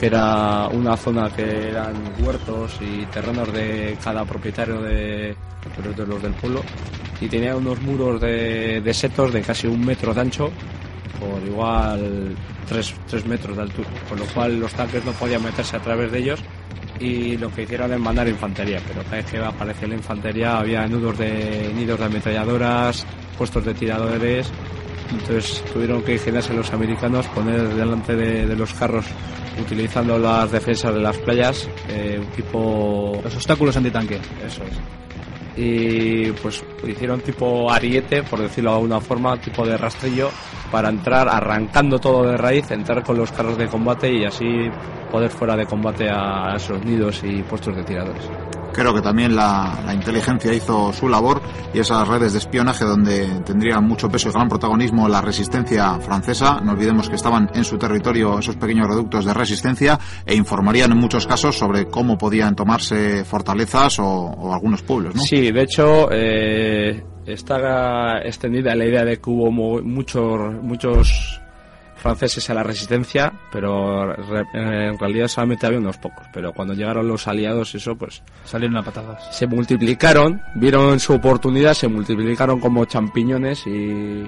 [0.00, 5.36] que era una zona que eran huertos y terrenos de cada propietario de,
[5.96, 6.60] de los del pueblo
[7.20, 10.50] y tenía unos muros de, de setos de casi un metro de ancho
[11.20, 12.34] por igual
[12.68, 16.18] 3, metros de altura, con lo cual los tanques no podían meterse a través de
[16.18, 16.42] ellos
[17.00, 20.86] y lo que hicieron es mandar infantería, pero cada vez que aparecía la infantería había
[20.86, 23.06] nudos de nidos de ametralladoras,
[23.38, 24.52] puestos de tiradores,
[25.10, 29.06] entonces tuvieron que ingeniarse los americanos poner delante de, los carros
[29.60, 34.18] utilizando las defensas de las playas eh, un tipo los obstáculos antitanque.
[34.46, 34.78] Eso es.
[35.56, 40.30] Y pues hicieron tipo ariete, por decirlo de alguna forma, tipo de rastrillo
[40.70, 44.70] para entrar arrancando todo de raíz, entrar con los carros de combate y así
[45.10, 48.28] poder fuera de combate a esos nidos y puestos de tiradores.
[48.72, 51.42] Creo que también la, inteligencia hizo su labor
[51.74, 56.60] y esas redes de espionaje donde tendría mucho peso y gran protagonismo la resistencia francesa.
[56.60, 60.98] No olvidemos que estaban en su territorio esos pequeños reductos de resistencia e informarían en
[60.98, 65.14] muchos casos sobre cómo podían tomarse fortalezas o, algunos pueblos.
[65.16, 65.22] ¿no?
[65.22, 67.02] Sí, de hecho, eh,
[67.34, 71.40] está extendida la idea de que hubo muchos, muchos
[72.00, 74.14] franceses a la resistencia, pero
[74.54, 76.26] en realidad solamente había unos pocos.
[76.32, 78.22] Pero cuando llegaron los aliados, eso pues.
[78.44, 79.36] Salieron a patadas.
[79.36, 84.26] Se multiplicaron, vieron su oportunidad, se multiplicaron como champiñones y,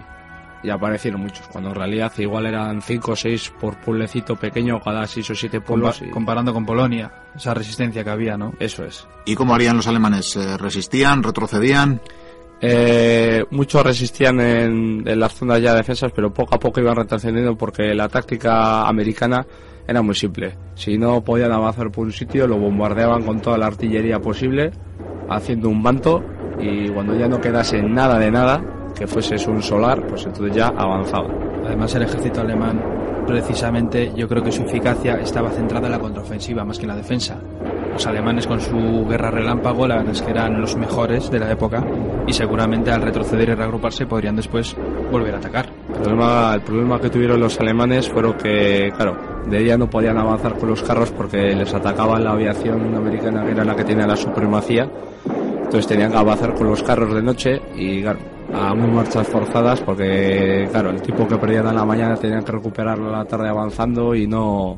[0.62, 1.48] y aparecieron muchos.
[1.48, 5.60] Cuando en realidad igual eran cinco o seis por pueblecito pequeño, cada seis o siete
[5.60, 6.02] pueblos.
[6.12, 8.52] Comparando con Polonia, esa resistencia que había, ¿no?
[8.60, 9.08] Eso es.
[9.24, 10.38] ¿Y cómo harían los alemanes?
[10.58, 11.22] ¿Resistían?
[11.22, 12.00] ¿Retrocedían?
[12.64, 17.92] Eh, muchos resistían en, las zonas ya defensas, pero poco a poco iban retrocediendo porque
[17.92, 19.44] la táctica americana
[19.86, 20.54] era muy simple.
[20.76, 24.70] Si no podían avanzar por un sitio, lo bombardeaban con toda la artillería posible,
[25.28, 26.22] haciendo un manto,
[26.60, 28.62] y cuando ya no quedase nada de nada,
[28.96, 31.36] que fuese un solar, pues entonces ya avanzaban.
[31.66, 32.80] Además, el ejército alemán,
[33.26, 36.96] precisamente, yo creo que su eficacia estaba centrada en la contraofensiva más que en la
[36.96, 37.40] defensa
[37.92, 41.50] los alemanes con su guerra relámpago, la verdad es que eran los mejores de la
[41.50, 41.84] época
[42.26, 44.76] y seguramente al retroceder y reagruparse podrían después
[45.10, 45.66] volver a atacar.
[45.88, 50.70] El problema, que tuvieron los alemanes fueron que, claro, de día no podían avanzar con
[50.70, 54.88] los carros porque les atacaba la aviación americana que era la que tenía la supremacía.
[55.56, 58.18] Entonces tenían que avanzar con los carros de noche y, claro,
[58.52, 62.52] a muy marchas forzadas porque, claro, el tipo que perdían a la mañana tenían que
[62.52, 64.76] recuperarlo a la tarde avanzando y no,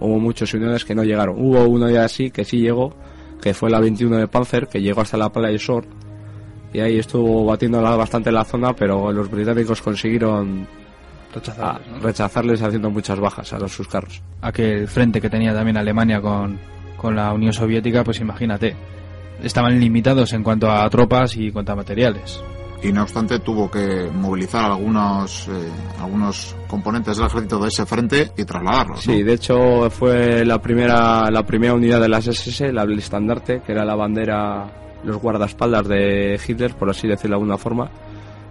[0.00, 1.36] hubo muchos uniones que no llegaron.
[1.38, 2.94] Hubo uno ya así que sí llegó,
[3.40, 5.88] que fue la 21 de Panzer, que llegó hasta la playa de Shore
[6.72, 10.66] y ahí estuvo batiendo bastante la zona, pero los británicos consiguieron
[12.02, 14.22] rechazarles, haciendo muchas bajas a los, sus carros.
[14.42, 16.58] Aquel frente que tenía también Alemania con,
[16.96, 18.74] con la Unión Soviética, pues imagínate,
[19.42, 22.42] estaban limitados en cuanto a tropas y en cuanto a materiales
[22.82, 28.32] y no obstante tuvo que movilizar algunos eh, algunos componentes del ejército de ese frente
[28.36, 29.00] y trasladarlos.
[29.00, 33.62] Sí, de hecho fue la primera la primera unidad de las SS, la el estandarte,
[33.64, 34.70] que era la bandera,
[35.04, 37.90] los guardaespaldas de Hitler, por así decirlo de alguna forma.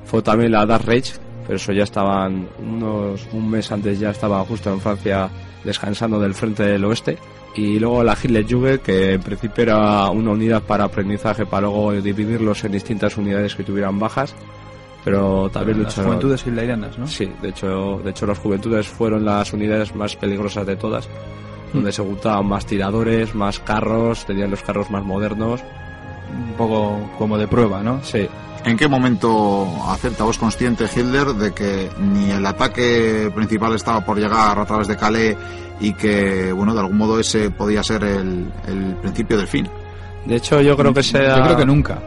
[0.03, 4.43] Fue también la Das Reich, pero eso ya estaban unos un mes antes ya estaba
[4.45, 5.29] justo en Francia
[5.63, 7.17] descansando del frente del oeste
[7.55, 11.93] y luego la Hitler Jugend que en principio era una unidad para aprendizaje para luego
[11.93, 14.35] dividirlos en distintas unidades que tuvieran bajas
[15.03, 17.07] pero también las juventudes hitlerianas ¿no?
[17.07, 21.07] sí de hecho de hecho las juventudes fueron las unidades más peligrosas de todas
[21.73, 21.93] donde mm.
[21.93, 25.61] se juntaban más tiradores más carros tenían los carros más modernos
[26.35, 28.27] un poco como de prueba no sí
[28.65, 34.17] ¿En qué momento acepta es consciente Hitler de que ni el ataque principal estaba por
[34.17, 35.37] llegar a través de Calais
[35.79, 38.47] y que, bueno, de algún modo ese podía ser el,
[39.03, 39.69] principio del fin?
[40.25, 41.37] De hecho, yo creo que sea...
[41.37, 42.01] Yo creo que nunca.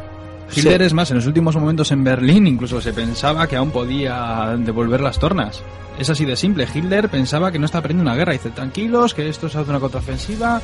[0.55, 4.57] Hitler es más, en los últimos momentos en Berlín incluso se pensaba que aún podía
[4.59, 5.63] devolver las tornas.
[5.99, 6.67] Es así de simple.
[6.73, 8.33] Hitler pensaba que no estaba perdiendo una guerra.
[8.33, 10.61] Dice, tranquilos, que esto es una contraofensiva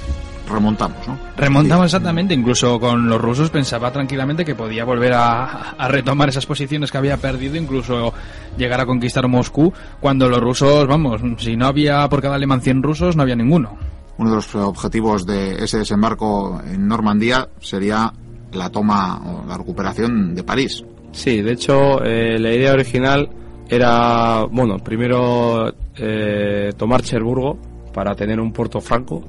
[0.49, 1.19] remontamos, ¿no?
[1.37, 6.91] Remontamos exactamente, incluso con los rusos pensaba tranquilamente que podía volver a, retomar esas posiciones
[6.91, 8.13] que había perdido, incluso
[8.57, 12.83] llegar a conquistar Moscú, cuando los rusos, vamos, si no había por cada alemán 100
[12.83, 13.77] rusos, no había ninguno.
[14.17, 18.13] Uno de los objetivos de ese desembarco en Normandía sería
[18.55, 20.85] la toma o la recuperación de París.
[21.13, 23.29] Sí, de hecho, eh, la idea original
[23.69, 27.57] era, bueno, primero eh, tomar Cherburgo
[27.93, 29.23] para tener un puerto franco,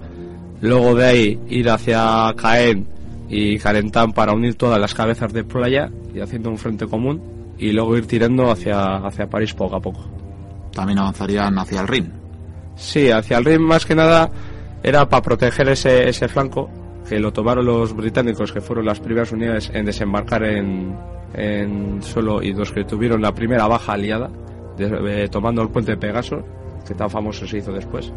[0.62, 2.88] luego de ahí ir hacia Caen
[3.30, 7.22] y Calentán para unir todas las cabezas de playa y haciendo un frente común
[7.58, 10.02] y luego ir tirando hacia, hacia París poco a poco.
[10.74, 12.12] También avanzarían hacia el Rin.
[12.76, 14.30] Sí, hacia el Rin más que nada
[14.84, 16.70] era para proteger ese, ese flanco
[17.08, 20.98] que lo tomaron los británicos, que fueron las primeras unidades en desembarcar en,
[21.34, 24.30] en suelo y los que tuvieron la primera baja aliada,
[24.78, 26.44] eh, tomando el puente de Pegaso,
[26.88, 28.12] que tan famoso se hizo después.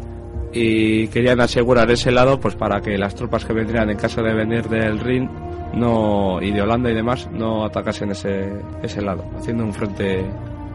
[0.51, 4.33] Y querían asegurar ese lado pues para que las tropas que vendrían en caso de
[4.33, 5.29] venir del Rin
[5.75, 8.49] no, y de Holanda y demás no atacasen ese,
[8.81, 10.25] ese lado, haciendo un frente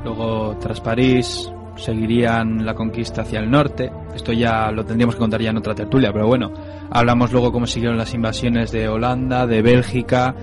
[0.04, 3.90] Luego, tras París, seguirían la conquista hacia el norte.
[4.14, 6.52] Esto ya lo tendríamos que contar ya en otra tertulia, pero bueno,
[6.90, 10.34] hablamos luego cómo siguieron las invasiones de Holanda, de Bélgica,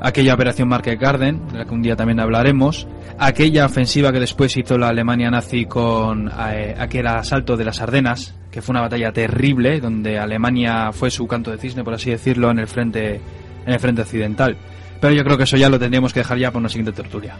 [0.00, 4.56] aquella operación Market Garden, de la que un día también hablaremos, aquella ofensiva que después
[4.56, 9.12] hizo la Alemania nazi con eh, aquel asalto de las Ardenas, que fue una batalla
[9.12, 13.20] terrible, donde Alemania fue su canto de cisne, por así decirlo, en el frente,
[13.64, 14.56] en el frente occidental.
[15.00, 17.36] Pero yo creo que eso ya lo tendríamos que dejar ya por una siguiente tertulia.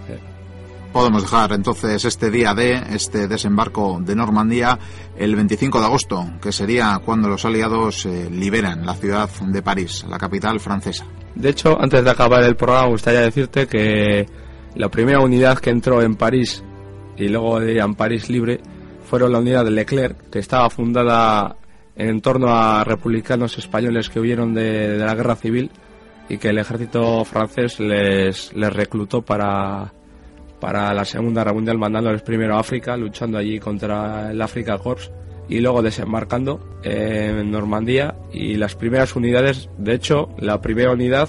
[0.92, 4.78] Podemos dejar entonces este día de este desembarco de Normandía
[5.16, 10.04] el 25 de agosto, que sería cuando los aliados eh, liberan la ciudad de París,
[10.06, 11.06] la capital francesa.
[11.34, 14.26] De hecho, antes de acabar el programa, gustaría decirte que
[14.74, 16.62] la primera unidad que entró en París
[17.16, 18.60] y luego dirían París libre
[19.08, 21.56] fueron la unidad de Leclerc, que estaba fundada
[21.96, 25.70] en torno a republicanos españoles que huyeron de, de la guerra civil
[26.28, 29.92] y que el ejército francés les, les reclutó para,
[30.62, 35.10] para la Segunda Guerra Mundial, mandándoles primero a África, luchando allí contra el Africa Corps
[35.48, 41.28] y luego desembarcando en Normandía y las primeras unidades, de hecho, la primera unidad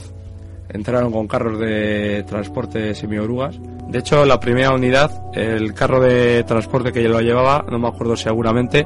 [0.70, 3.60] entraron con carros de transporte semiorugas.
[3.90, 8.16] De hecho, la primera unidad, el carro de transporte que lo llevaba, no me acuerdo
[8.16, 8.86] seguramente,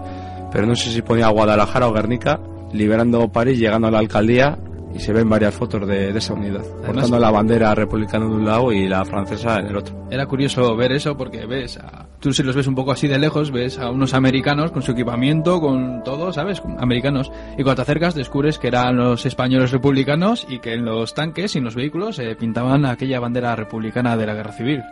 [0.50, 2.40] pero no sé si ponía Guadalajara o Guernica,
[2.72, 4.58] liberando París, llegando a la alcaldía
[4.96, 8.46] y se ven varias fotos de, de esa unidad, portando la bandera republicana de un
[8.46, 10.08] lado y la francesa en el otro.
[10.10, 13.20] Era curioso ver eso porque ves, a- tú si los ves un poco así de
[13.20, 16.62] lejos, ves a unos americanos con su equipamiento, con todo, ¿sabes?
[16.80, 17.32] Americanos.
[17.58, 21.56] Y cuando te acercas descubres que eran los españoles republicanos y que en los tanques
[21.56, 24.84] y en los vehículos eh, pintaban aquella bandera republicana de la guerra civil.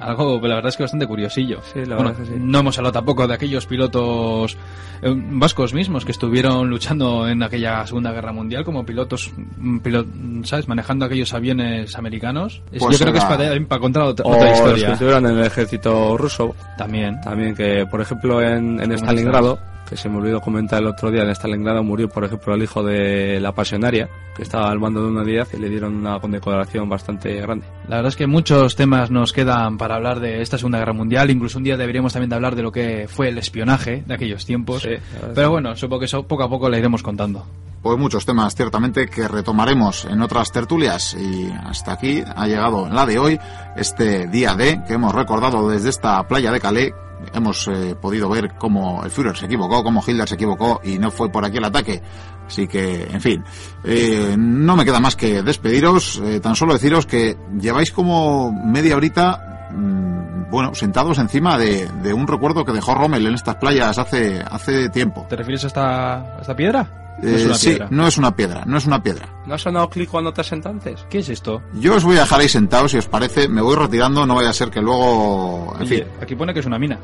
[0.00, 1.60] Algo, la verdad es que bastante curiosillo.
[1.72, 2.40] Sí, la Bueno, verdad es que sí.
[2.42, 4.56] No hemos hablado tampoco de aquellos pilotos
[5.02, 10.06] eh, vascos mismos que estuvieron luchando en aquella Segunda Guerra Mundial como pilotos, mm, pilo-
[10.44, 10.68] ¿sabes?
[10.68, 12.62] Manejando aquellos aviones americanos.
[12.70, 14.92] Es- Pues Yo creo que es para, para contar otra, O otra los que historia.
[14.92, 17.20] estuvieron en el ejército ruso, También.
[17.22, 19.58] También que, por ejemplo, en, en Stalingrado,
[19.90, 22.84] que se me olvidó comentar el otro día, en Stalingrado murió, por ejemplo, el hijo
[22.84, 26.88] de la pasionaria, que estaba al mando de una unidad y le dieron una condecoración
[26.88, 27.66] bastante grande.
[27.88, 31.28] La verdad es que muchos temas nos quedan para hablar de esta Segunda Guerra Mundial.
[31.30, 34.46] Incluso un día deberíamos también de hablar de lo que fue el espionaje de aquellos
[34.46, 34.82] tiempos.
[34.82, 34.90] Sí,
[35.34, 37.44] Pero bueno, supongo que eso poco a poco le iremos contando.
[37.82, 43.06] Pues muchos temas ciertamente que retomaremos en otras tertulias y hasta aquí ha llegado la
[43.06, 43.40] de hoy,
[43.74, 46.92] este día D que hemos recordado desde esta playa de Calais.
[47.32, 51.10] Hemos eh, podido ver cómo el Führer se equivocó, cómo Hitler se equivocó y no
[51.10, 52.02] fue por aquí el ataque.
[52.46, 53.44] Así que, en fin,
[53.84, 58.96] eh, no me queda más que despediros, eh, tan solo deciros que lleváis como media
[58.96, 64.40] horita, mm, bueno, sentados encima de, un recuerdo que dejó Rommel en estas playas hace,
[64.40, 65.26] hace tiempo.
[65.28, 67.09] ¿Te refieres a esta, a esta piedra?
[67.22, 67.88] No Eh, es una sí, piedra.
[67.90, 69.28] no es una piedra, no es una piedra.
[69.46, 71.04] ¿No ha sonado clic cuando te sentantes?
[71.10, 71.60] ¿Qué es esto?
[71.74, 74.50] Yo os voy a dejar ahí sentados si os parece, me voy retirando, no vaya
[74.50, 76.98] a ser que luego, en Oye, fin, aquí pone que es una mina.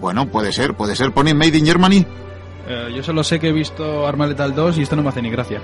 [0.00, 2.04] bueno, puede ser, puede ser, pone Made in Germany.
[2.70, 5.22] Eh, yo solo sé que he visto Arma Letal 2 y esto no me hace
[5.22, 5.60] ni gracia.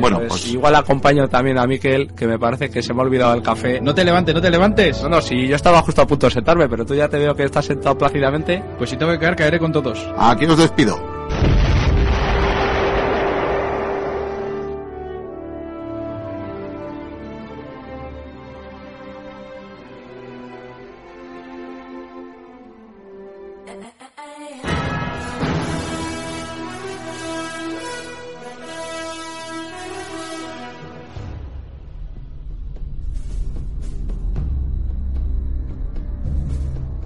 [0.00, 3.04] Bueno, Pues pues- Igual acompaño también a Miquel, que me parece que se me ha
[3.04, 3.80] olvidado el café.
[3.80, 5.00] No te levantes, no te levantes.
[5.02, 7.34] No, no, si yo estaba justo a punto de sentarme, pero tú ya te veo
[7.34, 8.62] que estás sentado plácidamente.
[8.76, 10.04] Pues si tengo que caer, caeré con todos.
[10.18, 10.98] Aquí os despido.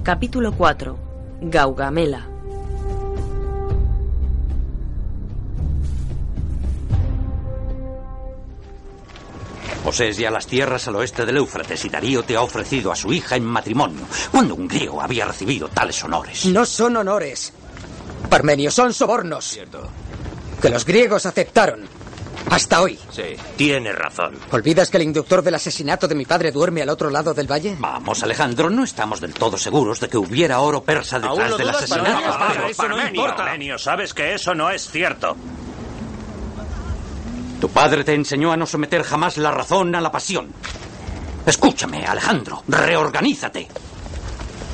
[0.05, 0.99] Capítulo 4.
[1.43, 2.32] Gaugamela.
[9.93, 13.13] Posees ya las tierras al oeste del Éufrates y Darío te ha ofrecido a su
[13.13, 14.01] hija en matrimonio.
[14.31, 16.47] cuando un griego había recibido tales honores?
[16.47, 17.53] No son honores.
[18.31, 19.45] Parmenio, son sobornos.
[19.45, 19.87] Cierto.
[20.63, 21.83] Que los griegos aceptaron.
[22.49, 22.99] Hasta hoy.
[23.11, 24.35] Sí, tiene razón.
[24.51, 27.77] ¿Olvidas que el inductor del asesinato de mi padre duerme al otro lado del valle?
[27.79, 32.39] Vamos, Alejandro, no estamos del todo seguros de que hubiera oro persa detrás del asesinato.
[32.49, 33.37] Pero eso no importa.
[33.37, 35.37] Parmenio, sabes que eso no es cierto.
[37.63, 40.53] Tu padre te enseñó a no someter jamás la razón a la pasión.
[41.47, 43.69] Escúchame, Alejandro, reorganízate.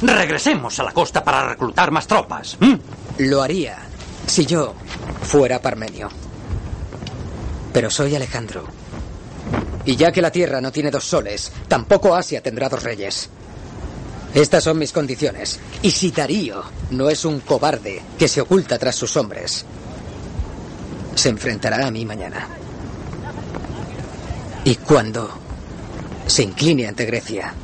[0.01, 2.57] Regresemos a la costa para reclutar más tropas.
[3.18, 3.76] Lo haría
[4.26, 4.74] si yo
[5.20, 6.09] fuera Parmenio.
[7.74, 8.64] Pero soy Alejandro.
[9.84, 13.28] Y ya que la Tierra no tiene dos soles, tampoco Asia tendrá dos reyes.
[14.32, 15.61] Estas son mis condiciones.
[15.82, 19.66] Y si Darío no es un cobarde que se oculta tras sus hombres,
[21.14, 22.49] se enfrentará a mí mañana.
[24.68, 25.30] Y cuando
[26.26, 27.54] se incline ante Grecia,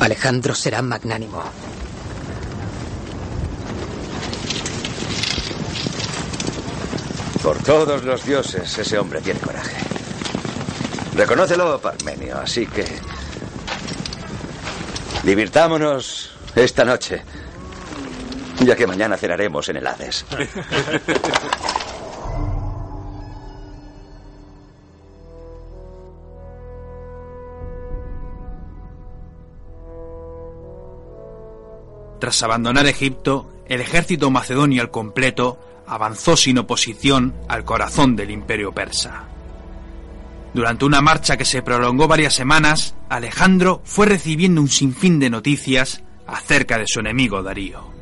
[0.00, 1.42] Alejandro será magnánimo.
[7.42, 9.76] Por todos los dioses, ese hombre tiene coraje.
[11.14, 12.86] Reconócelo, Parmenio, así que...
[15.22, 17.22] Divirtámonos esta noche,
[18.64, 20.24] ya que mañana cenaremos en el Hades.
[32.26, 38.72] Tras abandonar Egipto, el ejército macedonio al completo avanzó sin oposición al corazón del imperio
[38.72, 39.26] persa.
[40.52, 46.02] Durante una marcha que se prolongó varias semanas, Alejandro fue recibiendo un sinfín de noticias
[46.26, 47.92] acerca de su enemigo Darío.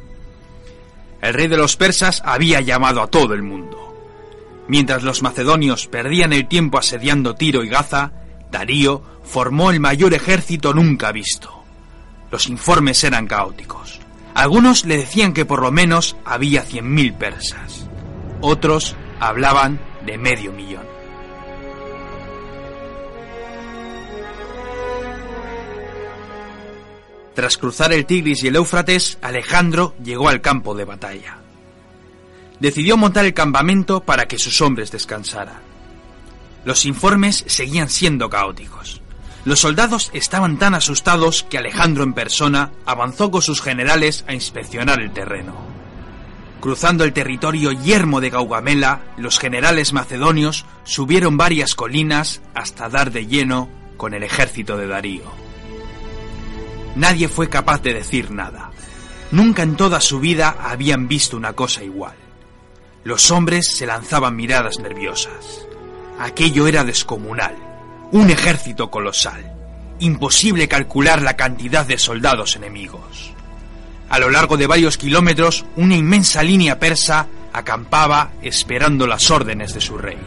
[1.21, 3.95] El rey de los persas había llamado a todo el mundo.
[4.69, 8.13] Mientras los macedonios perdían el tiempo asediando Tiro y Gaza,
[8.51, 11.63] Darío formó el mayor ejército nunca visto.
[12.31, 14.01] Los informes eran caóticos.
[14.35, 17.89] Algunos le decían que por lo menos había 100.000 persas.
[18.41, 20.95] Otros hablaban de medio millón.
[27.35, 31.39] Tras cruzar el Tigris y el Éufrates, Alejandro llegó al campo de batalla.
[32.61, 35.61] Decidió montar el campamento para que sus hombres descansaran.
[36.65, 39.03] Los informes seguían siendo caóticos.
[39.45, 45.01] Los soldados estaban tan asustados que Alejandro en persona avanzó con sus generales a inspeccionar
[45.01, 45.55] el terreno.
[46.61, 53.27] Cruzando el territorio yermo de Gaugamela, los generales macedonios subieron varias colinas hasta dar de
[53.27, 53.69] lleno
[53.99, 55.25] con el ejército de Darío.
[56.97, 58.71] Nadie fue capaz de decir nada.
[59.31, 62.15] Nunca en toda su vida habían visto una cosa igual.
[63.03, 65.67] Los hombres se lanzaban miradas nerviosas.
[66.19, 67.74] Aquello era descomunal.
[68.15, 69.43] Un ejército colosal.
[69.99, 73.33] Imposible calcular la cantidad de soldados enemigos.
[74.09, 79.81] A lo largo de varios kilómetros, una inmensa línea persa acampaba esperando las órdenes de
[79.81, 80.21] su rey.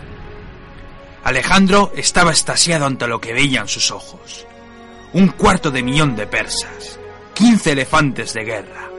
[1.23, 4.45] Alejandro estaba estasiado ante lo que veían sus ojos.
[5.13, 6.99] Un cuarto de millón de persas,
[7.35, 8.89] 15 elefantes de guerra,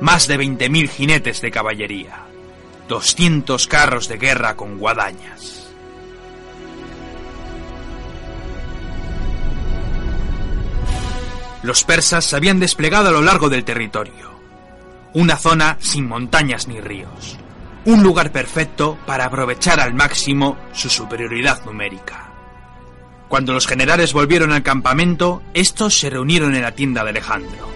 [0.00, 2.24] más de 20.000 jinetes de caballería,
[2.88, 5.67] 200 carros de guerra con guadañas.
[11.62, 14.30] Los persas se habían desplegado a lo largo del territorio.
[15.14, 17.36] Una zona sin montañas ni ríos.
[17.84, 22.30] Un lugar perfecto para aprovechar al máximo su superioridad numérica.
[23.28, 27.68] Cuando los generales volvieron al campamento, estos se reunieron en la tienda de Alejandro.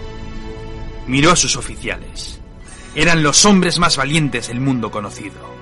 [1.07, 2.39] Miró a sus oficiales.
[2.95, 5.53] Eran los hombres más valientes del mundo conocido.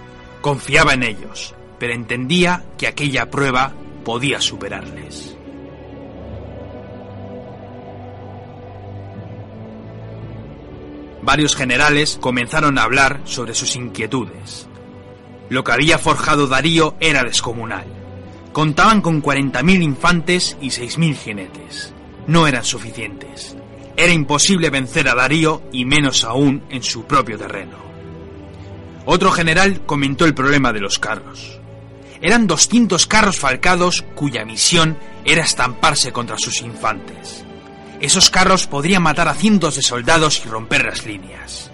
[0.41, 3.73] Confiaba en ellos, pero entendía que aquella prueba
[4.05, 5.35] podía superarles.
[11.23, 14.67] Varios generales comenzaron a hablar sobre sus inquietudes.
[15.49, 17.85] Lo que había forjado Darío era descomunal.
[18.53, 21.93] Contaban con 40.000 infantes y 6.000 jinetes.
[22.25, 23.55] No eran suficientes.
[23.95, 27.77] Era imposible vencer a Darío y menos aún en su propio terreno.
[29.05, 31.59] Otro general comentó el problema de los carros.
[32.21, 37.45] Eran 200 carros falcados cuya misión era estamparse contra sus infantes.
[38.01, 41.69] Esos carros podrían matar a cientos de soldados y romper las líneas.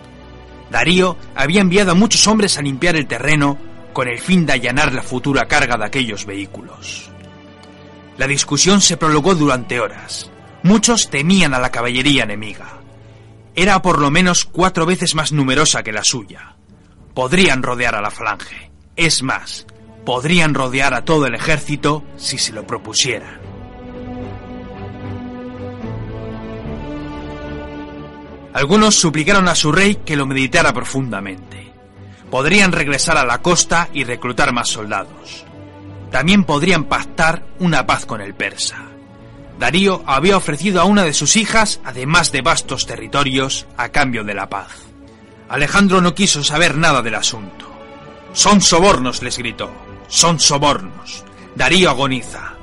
[0.70, 3.58] Darío había enviado a muchos hombres a limpiar el terreno
[3.94, 7.10] con el fin de allanar la futura carga de aquellos vehículos.
[8.18, 10.30] La discusión se prolongó durante horas.
[10.64, 12.82] Muchos temían a la caballería enemiga.
[13.56, 16.58] Era por lo menos cuatro veces más numerosa que la suya.
[17.14, 18.70] Podrían rodear a la falange.
[18.98, 19.66] Es más,
[20.06, 23.37] podrían rodear a todo el ejército si se lo propusieran.
[28.58, 31.72] Algunos suplicaron a su rey que lo meditara profundamente.
[32.32, 35.46] Podrían regresar a la costa y reclutar más soldados.
[36.10, 38.78] También podrían pactar una paz con el persa.
[39.60, 44.34] Darío había ofrecido a una de sus hijas, además de vastos territorios, a cambio de
[44.34, 44.72] la paz.
[45.50, 47.72] Alejandro no quiso saber nada del asunto.
[48.34, 49.72] Son sobornos, les gritó.
[50.08, 51.24] Son sobornos.
[51.56, 52.54] Darío agoniza.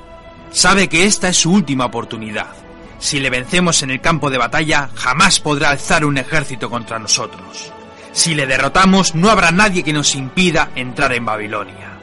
[0.51, 2.64] Sabe que esta es su última oportunidad.
[2.99, 7.71] Si le vencemos en el campo de batalla, jamás podrá alzar un ejército contra nosotros.
[8.11, 11.99] Si le derrotamos, no habrá nadie que nos impida entrar en Babilonia.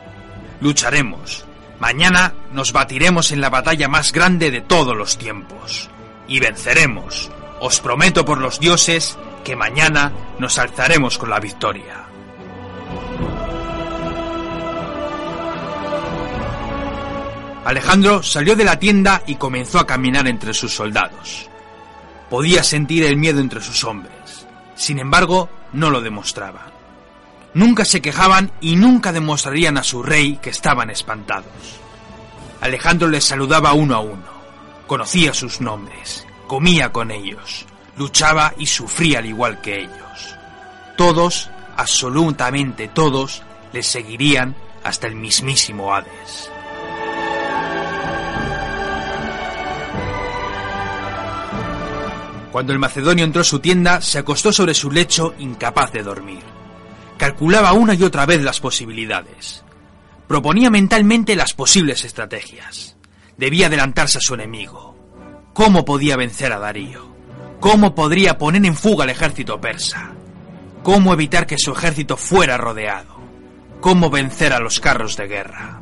[0.60, 1.46] Lucharemos.
[1.80, 5.88] Mañana nos batiremos en la batalla más grande de todos los tiempos.
[6.28, 7.30] Y venceremos.
[7.60, 12.04] Os prometo por los dioses que mañana nos alzaremos con la victoria.
[17.64, 21.48] Alejandro salió de la tienda y comenzó a caminar entre sus soldados.
[22.28, 24.46] Podía sentir el miedo entre sus hombres.
[24.74, 26.72] Sin embargo, no lo demostraban.
[27.54, 31.80] Nunca se quejaban y nunca demostrarían a su rey que estaban espantados.
[32.60, 34.24] Alejandro les saludaba uno a uno,
[34.86, 40.36] conocía sus nombres, comía con ellos, luchaba y sufría al igual que ellos.
[40.96, 43.42] Todos, absolutamente todos,
[43.72, 44.54] les seguirían
[44.84, 46.51] hasta el mismísimo Hades.
[52.52, 56.42] Cuando el macedonio entró a su tienda, se acostó sobre su lecho incapaz de dormir.
[57.16, 59.64] Calculaba una y otra vez las posibilidades.
[60.28, 62.96] Proponía mentalmente las posibles estrategias.
[63.38, 64.94] Debía adelantarse a su enemigo.
[65.54, 67.10] ¿Cómo podía vencer a Darío?
[67.58, 70.12] ¿Cómo podría poner en fuga al ejército persa?
[70.82, 73.16] ¿Cómo evitar que su ejército fuera rodeado?
[73.80, 75.80] ¿Cómo vencer a los carros de guerra?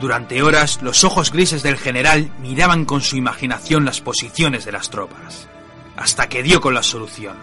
[0.00, 4.88] Durante horas, los ojos grises del general miraban con su imaginación las posiciones de las
[4.88, 5.46] tropas,
[5.96, 7.36] hasta que dio con la solución.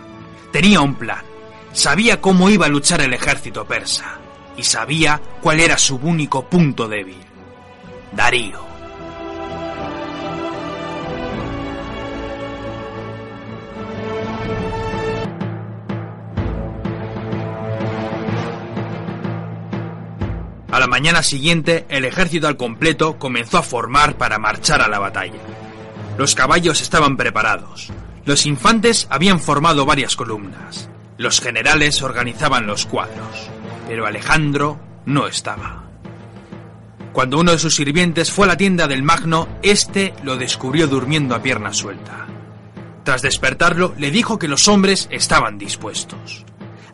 [0.51, 1.23] Tenía un plan.
[1.71, 4.17] Sabía cómo iba a luchar el ejército persa,
[4.57, 7.23] y sabía cuál era su único punto débil.
[8.11, 8.66] Darío.
[20.87, 25.41] La mañana siguiente, el ejército al completo comenzó a formar para marchar a la batalla.
[26.17, 27.91] Los caballos estaban preparados.
[28.23, 30.89] Los infantes habían formado varias columnas.
[31.17, 33.49] Los generales organizaban los cuadros.
[33.89, 35.83] Pero Alejandro no estaba.
[37.11, 41.35] Cuando uno de sus sirvientes fue a la tienda del Magno, éste lo descubrió durmiendo
[41.35, 42.27] a pierna suelta.
[43.03, 46.45] Tras despertarlo, le dijo que los hombres estaban dispuestos.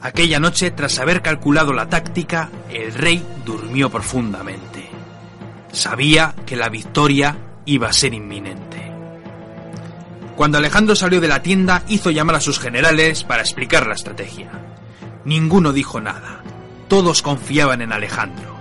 [0.03, 4.89] Aquella noche, tras haber calculado la táctica, el rey durmió profundamente.
[5.71, 8.91] Sabía que la victoria iba a ser inminente.
[10.35, 14.51] Cuando Alejandro salió de la tienda, hizo llamar a sus generales para explicar la estrategia.
[15.23, 16.43] Ninguno dijo nada.
[16.89, 18.57] Todos confiaban en Alejandro.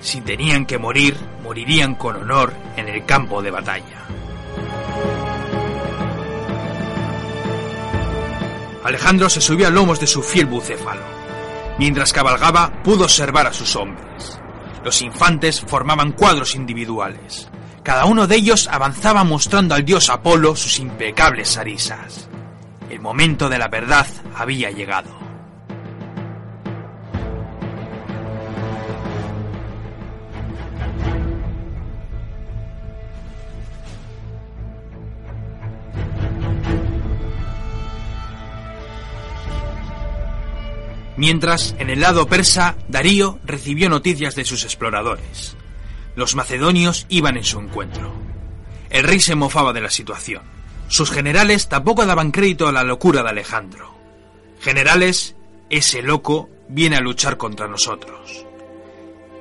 [0.00, 3.93] Si tenían que morir, morirían con honor en el campo de batalla.
[8.84, 11.02] Alejandro se subió a lomos de su fiel bucéfalo.
[11.78, 14.38] Mientras cabalgaba, pudo observar a sus hombres.
[14.84, 17.48] Los infantes formaban cuadros individuales.
[17.82, 22.28] Cada uno de ellos avanzaba mostrando al dios Apolo sus impecables arisas.
[22.90, 24.06] El momento de la verdad
[24.36, 25.23] había llegado.
[41.24, 45.56] Mientras, en el lado persa, Darío recibió noticias de sus exploradores.
[46.16, 48.12] Los macedonios iban en su encuentro.
[48.90, 50.42] El rey se mofaba de la situación.
[50.88, 53.94] Sus generales tampoco daban crédito a la locura de Alejandro.
[54.60, 55.34] Generales,
[55.70, 58.44] ese loco viene a luchar contra nosotros.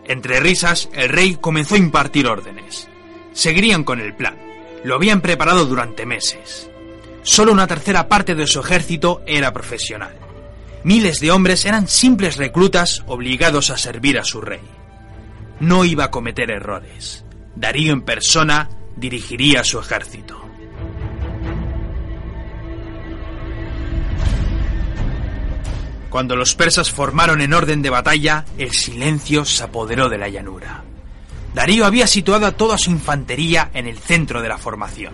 [0.05, 2.87] Entre risas, el rey comenzó a impartir órdenes.
[3.33, 4.37] Seguirían con el plan.
[4.85, 6.69] Lo habían preparado durante meses.
[7.23, 10.22] Solo una tercera parte de su ejército era profesional.
[10.83, 14.59] Miles de hombres eran simples reclutas obligados a servir a su rey.
[15.61, 17.23] No iba a cometer errores.
[17.55, 20.41] Darío en persona dirigiría su ejército.
[26.09, 30.83] Cuando los persas formaron en orden de batalla, el silencio se apoderó de la llanura.
[31.55, 35.13] Darío había situado a toda su infantería en el centro de la formación.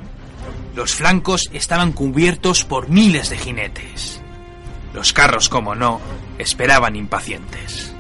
[0.75, 4.19] Los flancos estaban cubiertos por miles de jinetes.
[4.93, 6.01] Los carros, como no,
[6.37, 7.93] esperaban impacientes.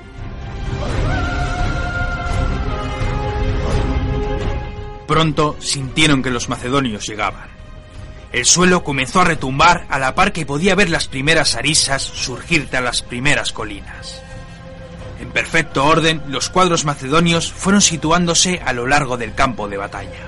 [5.07, 7.49] Pronto sintieron que los macedonios llegaban.
[8.31, 12.69] El suelo comenzó a retumbar a la par que podía ver las primeras arisas surgir
[12.69, 14.21] de las primeras colinas.
[15.19, 20.27] En perfecto orden, los cuadros macedonios fueron situándose a lo largo del campo de batalla.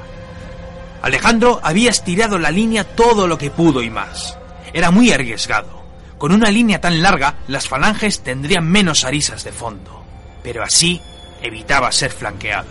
[1.01, 4.38] Alejandro había estirado la línea todo lo que pudo y más.
[4.74, 5.80] Era muy arriesgado.
[6.22, 10.05] Con una línea tan larga, las falanges tendrían menos arisas de fondo,
[10.43, 11.01] pero así
[11.41, 12.69] evitaba ser flanqueado.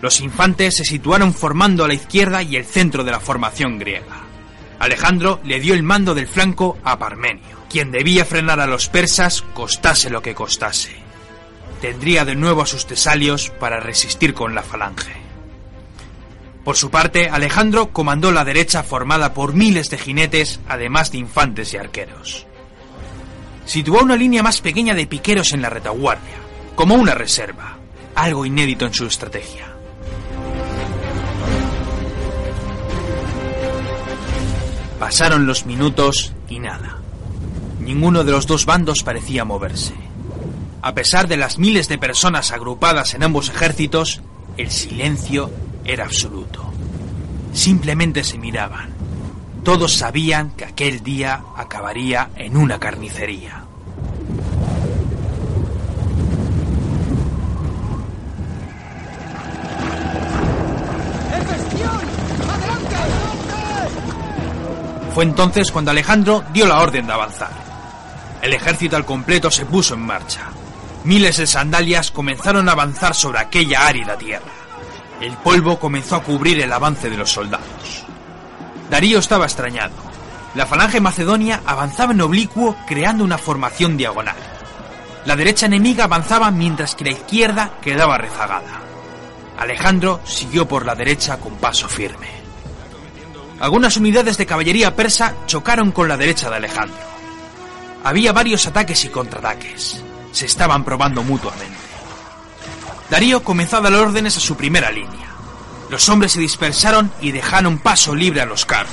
[0.00, 4.22] Los infantes se situaron formando a la izquierda y el centro de la formación griega.
[4.78, 9.42] Alejandro le dio el mando del flanco a Parmenio, quien debía frenar a los persas
[9.52, 10.94] costase lo que costase.
[11.80, 15.17] Tendría de nuevo a sus tesalios para resistir con la falange.
[16.68, 21.72] Por su parte, Alejandro comandó la derecha formada por miles de jinetes, además de infantes
[21.72, 22.46] y arqueros.
[23.64, 26.36] Situó una línea más pequeña de piqueros en la retaguardia,
[26.74, 27.78] como una reserva,
[28.14, 29.64] algo inédito en su estrategia.
[35.00, 36.98] Pasaron los minutos y nada.
[37.80, 39.94] Ninguno de los dos bandos parecía moverse.
[40.82, 44.20] A pesar de las miles de personas agrupadas en ambos ejércitos,
[44.58, 45.50] el silencio
[45.88, 46.70] era absoluto.
[47.52, 48.90] Simplemente se miraban.
[49.64, 53.64] Todos sabían que aquel día acabaría en una carnicería.
[65.14, 67.50] Fue entonces cuando Alejandro dio la orden de avanzar.
[68.42, 70.42] El ejército al completo se puso en marcha.
[71.04, 74.57] Miles de sandalias comenzaron a avanzar sobre aquella árida tierra.
[75.20, 78.04] El polvo comenzó a cubrir el avance de los soldados.
[78.90, 79.94] Darío estaba extrañado.
[80.54, 84.36] La falange macedonia avanzaba en oblicuo creando una formación diagonal.
[85.24, 88.80] La derecha enemiga avanzaba mientras que la izquierda quedaba rezagada.
[89.58, 92.28] Alejandro siguió por la derecha con paso firme.
[93.60, 96.96] Algunas unidades de caballería persa chocaron con la derecha de Alejandro.
[98.04, 100.02] Había varios ataques y contraataques.
[100.30, 101.87] Se estaban probando mutuamente.
[103.10, 105.28] Darío comenzó a dar órdenes a su primera línea.
[105.90, 108.92] Los hombres se dispersaron y dejaron paso libre a los carros.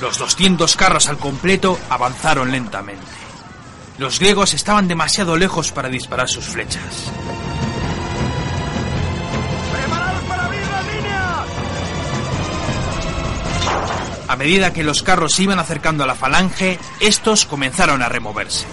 [0.00, 3.06] Los 200 carros al completo avanzaron lentamente.
[3.98, 7.10] Los griegos estaban demasiado lejos para disparar sus flechas.
[14.28, 18.64] A medida que los carros se iban acercando a la falange, estos comenzaron a removerse.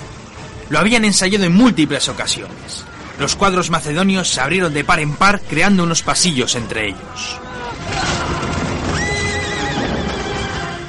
[0.69, 2.85] Lo habían ensayado en múltiples ocasiones.
[3.19, 7.39] Los cuadros macedonios se abrieron de par en par creando unos pasillos entre ellos.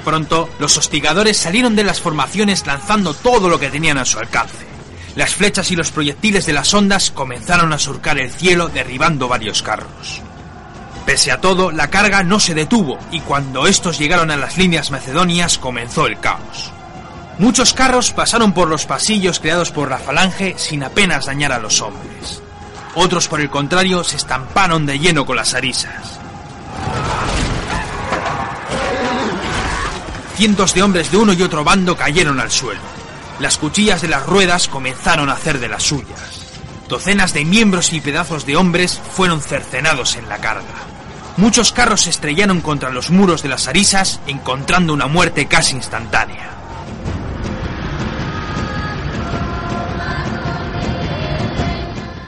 [0.04, 4.66] Pronto, los hostigadores salieron de las formaciones lanzando todo lo que tenían a su alcance.
[5.16, 9.62] Las flechas y los proyectiles de las ondas comenzaron a surcar el cielo derribando varios
[9.62, 10.22] carros.
[11.04, 14.90] Pese a todo, la carga no se detuvo y cuando estos llegaron a las líneas
[14.90, 16.72] macedonias comenzó el caos.
[17.40, 21.80] Muchos carros pasaron por los pasillos creados por la falange sin apenas dañar a los
[21.80, 22.42] hombres.
[22.94, 26.20] Otros, por el contrario, se estamparon de lleno con las arisas.
[30.36, 32.82] Cientos de hombres de uno y otro bando cayeron al suelo.
[33.38, 36.44] Las cuchillas de las ruedas comenzaron a hacer de las suyas.
[36.90, 40.66] Docenas de miembros y pedazos de hombres fueron cercenados en la carga.
[41.38, 46.59] Muchos carros se estrellaron contra los muros de las arisas, encontrando una muerte casi instantánea.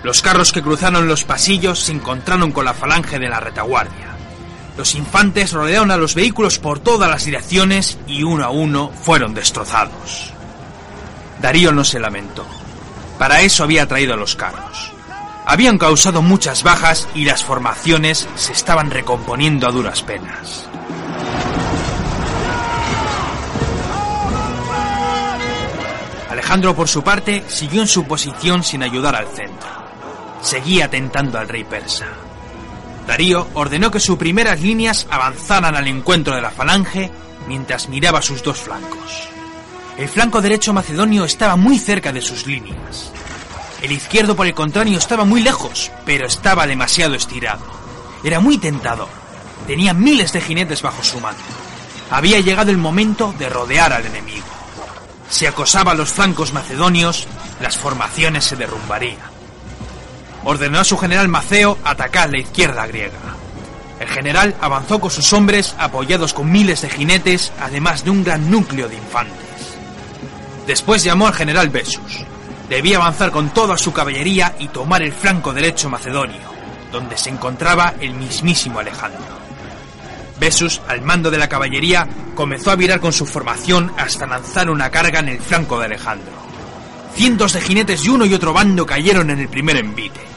[0.03, 4.17] Los carros que cruzaron los pasillos se encontraron con la falange de la retaguardia.
[4.77, 9.35] Los infantes rodearon a los vehículos por todas las direcciones y uno a uno fueron
[9.35, 10.33] destrozados.
[11.41, 12.47] Darío no se lamentó.
[13.19, 14.93] Para eso había traído los carros.
[15.47, 20.69] Habían causado muchas bajas y las formaciones se estaban recomponiendo a duras penas.
[26.31, 29.82] Alejandro, por su parte, siguió en su posición sin ayudar al centro.
[30.43, 32.07] Seguía tentando al rey persa.
[33.07, 37.11] Darío ordenó que sus primeras líneas avanzaran al encuentro de la falange
[37.49, 39.29] mientras miraba sus dos flancos.
[39.97, 43.13] El flanco derecho macedonio estaba muy cerca de sus líneas.
[43.83, 47.65] El izquierdo, por el contrario, estaba muy lejos, pero estaba demasiado estirado.
[48.23, 49.09] Era muy tentador.
[49.67, 51.43] Tenía miles de jinetes bajo su mando.
[52.11, 54.47] Había llegado el momento de rodear al enemigo.
[55.29, 57.27] Si acosaba a los flancos macedonios,
[57.61, 59.32] las formaciones se derrumbarían.
[60.45, 63.19] Ordenó a su general Maceo atacar la izquierda griega.
[64.01, 68.51] El general avanzó con sus hombres apoyados con miles de jinetes, además de un gran
[68.51, 69.37] núcleo de infantes.
[70.67, 72.25] Después llamó al general Besus.
[72.69, 76.53] Debía avanzar con toda su caballería y tomar el flanco derecho macedonio.
[76.91, 79.25] donde se encontraba el mismísimo Alejandro.
[80.39, 84.91] Besus, al mando de la caballería, comenzó a virar con su formación hasta lanzar una
[84.91, 86.33] carga en el flanco de Alejandro.
[87.15, 90.32] Cientos de jinetes de uno y otro bando cayeron en el primer envite.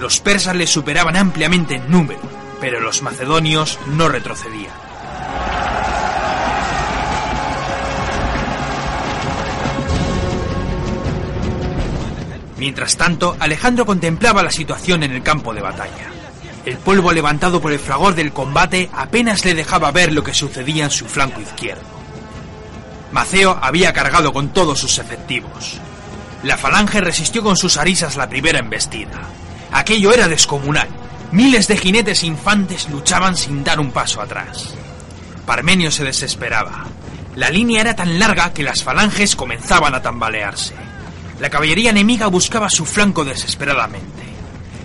[0.00, 2.22] Los persas les superaban ampliamente en número,
[2.58, 4.72] pero los macedonios no retrocedían.
[12.56, 16.08] Mientras tanto, Alejandro contemplaba la situación en el campo de batalla.
[16.64, 20.84] El polvo levantado por el fragor del combate apenas le dejaba ver lo que sucedía
[20.84, 21.82] en su flanco izquierdo.
[23.12, 25.78] Maceo había cargado con todos sus efectivos.
[26.42, 29.20] La falange resistió con sus arisas la primera embestida.
[29.72, 30.88] Aquello era descomunal.
[31.32, 34.74] Miles de jinetes infantes luchaban sin dar un paso atrás.
[35.46, 36.86] Parmenio se desesperaba.
[37.36, 40.74] La línea era tan larga que las falanges comenzaban a tambalearse.
[41.38, 44.22] La caballería enemiga buscaba su flanco desesperadamente.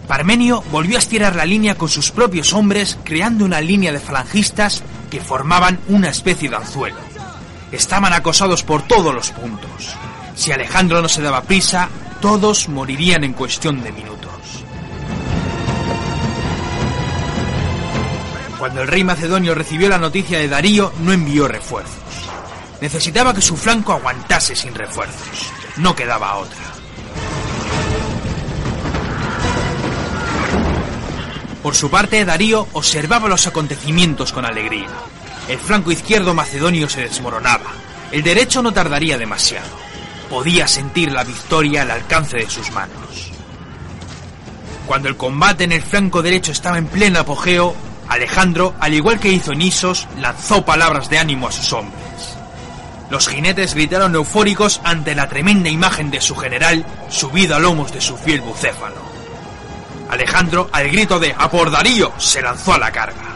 [0.08, 4.84] Parmenio volvió a estirar la línea con sus propios hombres, creando una línea de falangistas
[5.10, 6.98] que formaban una especie de anzuelo.
[7.72, 9.96] Estaban acosados por todos los puntos.
[10.36, 11.90] Si Alejandro no se daba prisa,
[12.22, 14.15] todos morirían en cuestión de minutos.
[18.58, 21.94] Cuando el rey macedonio recibió la noticia de Darío, no envió refuerzos.
[22.80, 25.52] Necesitaba que su flanco aguantase sin refuerzos.
[25.78, 26.58] No quedaba otra.
[31.62, 34.88] Por su parte, Darío observaba los acontecimientos con alegría.
[35.50, 37.72] El flanco izquierdo macedonio se desmoronaba.
[38.12, 39.68] El derecho no tardaría demasiado.
[40.30, 43.32] Podía sentir la victoria al alcance de sus manos.
[44.86, 47.76] Cuando el combate en el flanco derecho estaba en pleno apogeo,
[48.08, 52.04] Alejandro, al igual que hizo Nisos, lanzó palabras de ánimo a sus hombres.
[53.10, 58.02] Los jinetes gritaron eufóricos ante la tremenda imagen de su general subido a lomos de
[58.02, 59.16] su fiel bucéfalo.
[60.10, 63.36] Alejandro, al grito de ¡A por Darío!, se lanzó a la carga.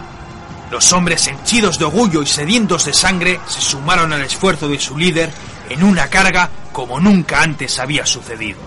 [0.71, 4.97] Los hombres henchidos de orgullo y sedientos de sangre se sumaron al esfuerzo de su
[4.97, 5.31] líder
[5.69, 8.59] en una carga como nunca antes había sucedido.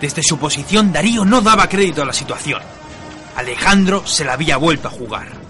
[0.00, 2.62] Desde su posición, Darío no daba crédito a la situación.
[3.36, 5.44] Alejandro se la había vuelto a jugar.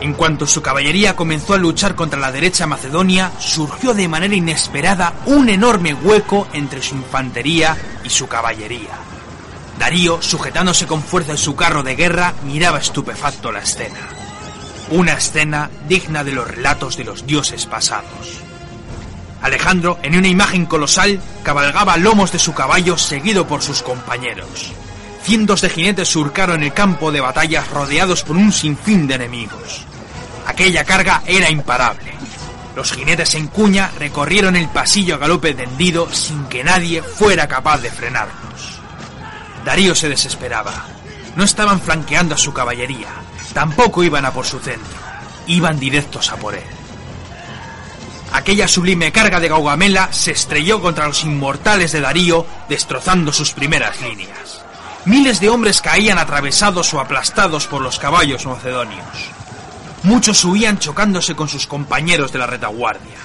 [0.00, 5.12] En cuanto su caballería comenzó a luchar contra la derecha macedonia, surgió de manera inesperada
[5.26, 8.98] un enorme hueco entre su infantería y su caballería.
[9.78, 14.00] Darío, sujetándose con fuerza en su carro de guerra, miraba estupefacto la escena.
[14.90, 18.49] Una escena digna de los relatos de los dioses pasados.
[19.42, 24.72] Alejandro, en una imagen colosal, cabalgaba lomos de su caballo seguido por sus compañeros.
[25.22, 29.86] Cientos de jinetes surcaron el campo de batalla rodeados por un sinfín de enemigos.
[30.46, 32.12] Aquella carga era imparable.
[32.76, 37.78] Los jinetes en cuña recorrieron el pasillo a galope tendido sin que nadie fuera capaz
[37.78, 38.80] de frenarlos.
[39.64, 40.86] Darío se desesperaba.
[41.36, 43.08] No estaban flanqueando a su caballería,
[43.54, 44.98] tampoco iban a por su centro,
[45.46, 46.79] iban directos a por él.
[48.40, 54.00] Aquella sublime carga de Gaugamela se estrelló contra los inmortales de Darío, destrozando sus primeras
[54.00, 54.62] líneas.
[55.04, 59.04] Miles de hombres caían atravesados o aplastados por los caballos macedonios.
[60.04, 63.18] Muchos huían chocándose con sus compañeros de la retaguardia.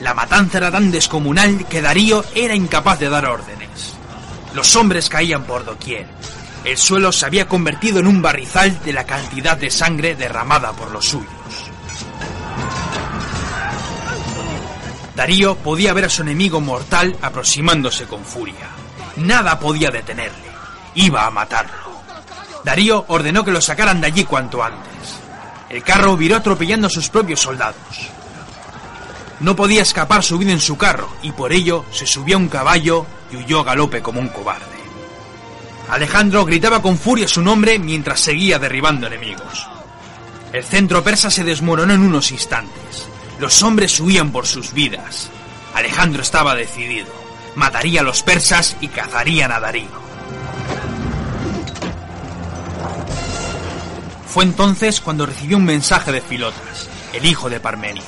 [0.00, 3.94] La matanza era tan descomunal que Darío era incapaz de dar órdenes.
[4.52, 6.06] Los hombres caían por doquier.
[6.66, 10.90] El suelo se había convertido en un barrizal de la cantidad de sangre derramada por
[10.90, 11.39] los suyos.
[15.20, 18.70] Darío podía ver a su enemigo mortal aproximándose con furia.
[19.16, 20.48] Nada podía detenerle.
[20.94, 22.00] Iba a matarlo.
[22.64, 25.20] Darío ordenó que lo sacaran de allí cuanto antes.
[25.68, 27.76] El carro viró atropellando a sus propios soldados.
[29.40, 33.04] No podía escapar subido en su carro y por ello se subió a un caballo
[33.30, 34.64] y huyó a galope como un cobarde.
[35.90, 39.68] Alejandro gritaba con furia su nombre mientras seguía derribando enemigos.
[40.50, 43.10] El centro persa se desmoronó en unos instantes.
[43.40, 45.30] Los hombres huían por sus vidas.
[45.72, 47.06] Alejandro estaba decidido.
[47.54, 49.88] Mataría a los persas y cazarían a Darío.
[54.26, 58.02] Fue entonces cuando recibió un mensaje de Filotas, el hijo de Parmenio.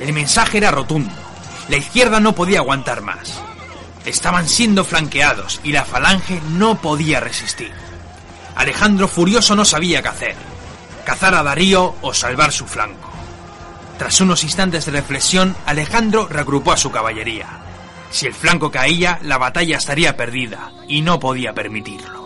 [0.00, 1.14] El mensaje era rotundo.
[1.68, 3.40] La izquierda no podía aguantar más.
[4.06, 7.72] Estaban siendo flanqueados y la falange no podía resistir.
[8.56, 10.36] Alejandro furioso no sabía qué hacer.
[11.04, 13.07] Cazar a Darío o salvar su flanco.
[13.98, 17.48] Tras unos instantes de reflexión, Alejandro reagrupó a su caballería.
[18.10, 22.18] Si el flanco caía, la batalla estaría perdida, y no podía permitirlo.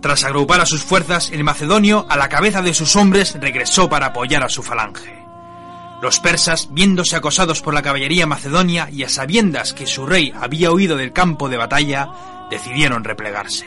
[0.00, 4.06] Tras agrupar a sus fuerzas, el macedonio, a la cabeza de sus hombres, regresó para
[4.06, 5.22] apoyar a su falange.
[6.00, 10.72] Los persas, viéndose acosados por la caballería macedonia y a sabiendas que su rey había
[10.72, 12.08] huido del campo de batalla,
[12.50, 13.66] decidieron replegarse.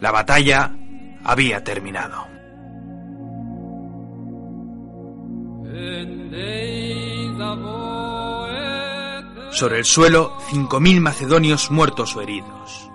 [0.00, 0.72] La batalla
[1.26, 2.24] había terminado.
[9.50, 12.90] Sobre el suelo, 5.000 macedonios muertos o heridos.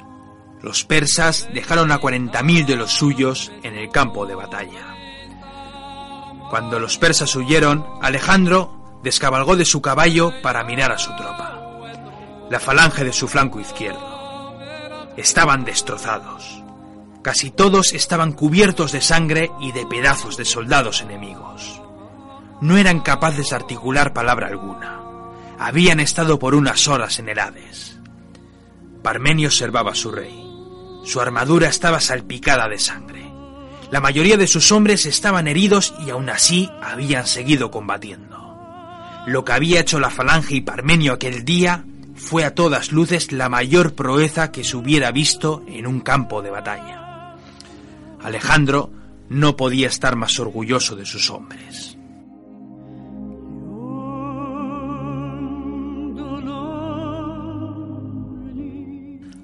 [0.62, 4.96] Los persas dejaron a 40.000 de los suyos en el campo de batalla.
[6.50, 11.60] Cuando los persas huyeron, Alejandro descabalgó de su caballo para mirar a su tropa.
[12.50, 14.56] La falange de su flanco izquierdo.
[15.18, 16.61] Estaban destrozados.
[17.22, 21.82] Casi todos estaban cubiertos de sangre y de pedazos de soldados enemigos.
[22.62, 25.00] No eran capaces de articular palabra alguna.
[25.60, 28.00] Habían estado por unas horas en el Hades.
[29.04, 30.44] Parmenio observaba a su rey.
[31.04, 33.32] Su armadura estaba salpicada de sangre.
[33.92, 38.40] La mayoría de sus hombres estaban heridos y aún así habían seguido combatiendo.
[39.28, 41.84] Lo que había hecho la falange y Parmenio aquel día
[42.16, 46.50] fue a todas luces la mayor proeza que se hubiera visto en un campo de
[46.50, 47.11] batalla.
[48.24, 48.92] Alejandro
[49.30, 51.98] no podía estar más orgulloso de sus hombres.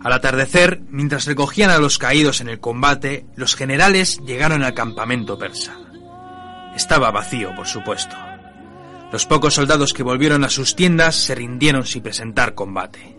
[0.08, 5.38] Al atardecer, mientras recogían a los caídos en el combate, los generales llegaron al campamento
[5.38, 5.76] persa.
[6.76, 8.16] Estaba vacío, por supuesto.
[9.12, 13.18] Los pocos soldados que volvieron a sus tiendas se rindieron sin presentar combate.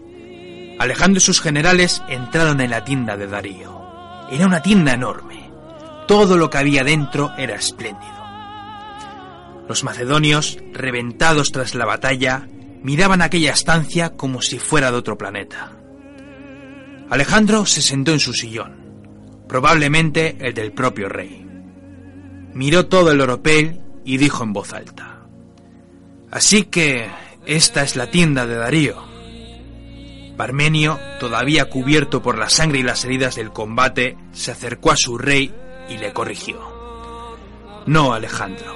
[0.78, 3.82] Alejandro y sus generales entraron en la tienda de Darío.
[4.30, 5.37] Era una tienda enorme.
[6.08, 8.16] Todo lo que había dentro era espléndido.
[9.68, 12.48] Los macedonios, reventados tras la batalla,
[12.82, 15.76] miraban aquella estancia como si fuera de otro planeta.
[17.10, 21.46] Alejandro se sentó en su sillón, probablemente el del propio rey.
[22.54, 25.26] Miró todo el oropel y dijo en voz alta:
[26.30, 27.06] Así que
[27.44, 28.96] esta es la tienda de Darío.
[30.38, 35.18] Parmenio, todavía cubierto por la sangre y las heridas del combate, se acercó a su
[35.18, 35.52] rey
[35.88, 36.58] y le corrigió.
[37.86, 38.74] No, Alejandro,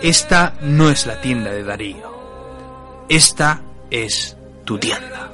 [0.00, 3.06] esta no es la tienda de Darío.
[3.08, 5.30] Esta es tu tienda.